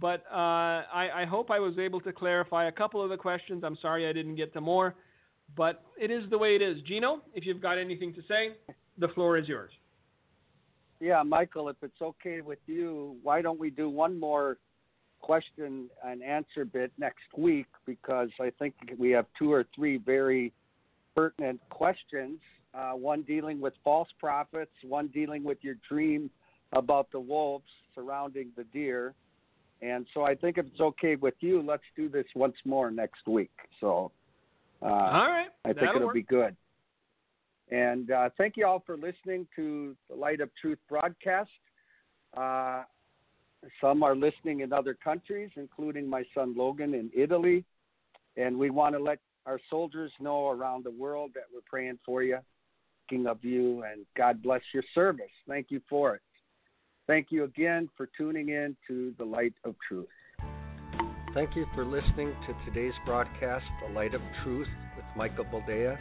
[0.01, 3.65] But uh, I, I hope I was able to clarify a couple of the questions.
[3.65, 4.95] I'm sorry I didn't get to more.
[5.57, 6.81] But it is the way it is.
[6.83, 8.57] Gino, if you've got anything to say,
[8.99, 9.73] the floor is yours.
[11.01, 14.59] Yeah, Michael, if it's okay with you, why don't we do one more
[15.21, 17.67] question and answer bit next week?
[17.87, 20.53] Because I think we have two or three very
[21.15, 22.39] pertinent questions.
[22.75, 26.31] Uh, one dealing with false prophets, one dealing with your dream
[26.73, 29.15] about the wolves surrounding the deer.
[29.81, 33.27] And so I think if it's okay with you, let's do this once more next
[33.27, 33.53] week.
[33.81, 34.11] So
[34.83, 35.49] uh, all right.
[35.65, 36.15] I think it'll work.
[36.15, 36.57] be good.
[37.71, 41.51] And uh, thank you all for listening to the Light of Truth broadcast.
[42.37, 42.85] Uh,
[43.81, 47.65] some are listening in other countries, including my son Logan in Italy.
[48.37, 52.23] And we want to let our soldiers know around the world that we're praying for
[52.23, 52.39] you,
[53.09, 55.27] thinking of you, and God bless your service.
[55.49, 56.23] Thank you for it.
[57.07, 60.07] Thank you again for tuning in to the Light of Truth.
[61.39, 64.67] Thank you for listening to today's broadcast, The Light of Truth
[64.97, 65.97] with Michael Boldea.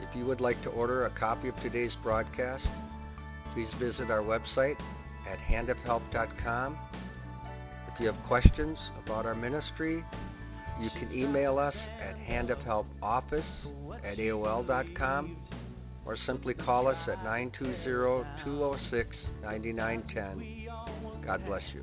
[0.00, 2.62] If you would like to order a copy of today's broadcast,
[3.52, 4.76] please visit our website
[5.28, 6.78] at handofhelp.com.
[7.92, 10.04] If you have questions about our ministry,
[10.80, 13.42] you can email us at handofhelpoffice
[14.04, 15.36] at AOL.com
[16.06, 17.74] or simply call us at 920
[18.44, 21.24] 206 9910.
[21.26, 21.82] God bless you.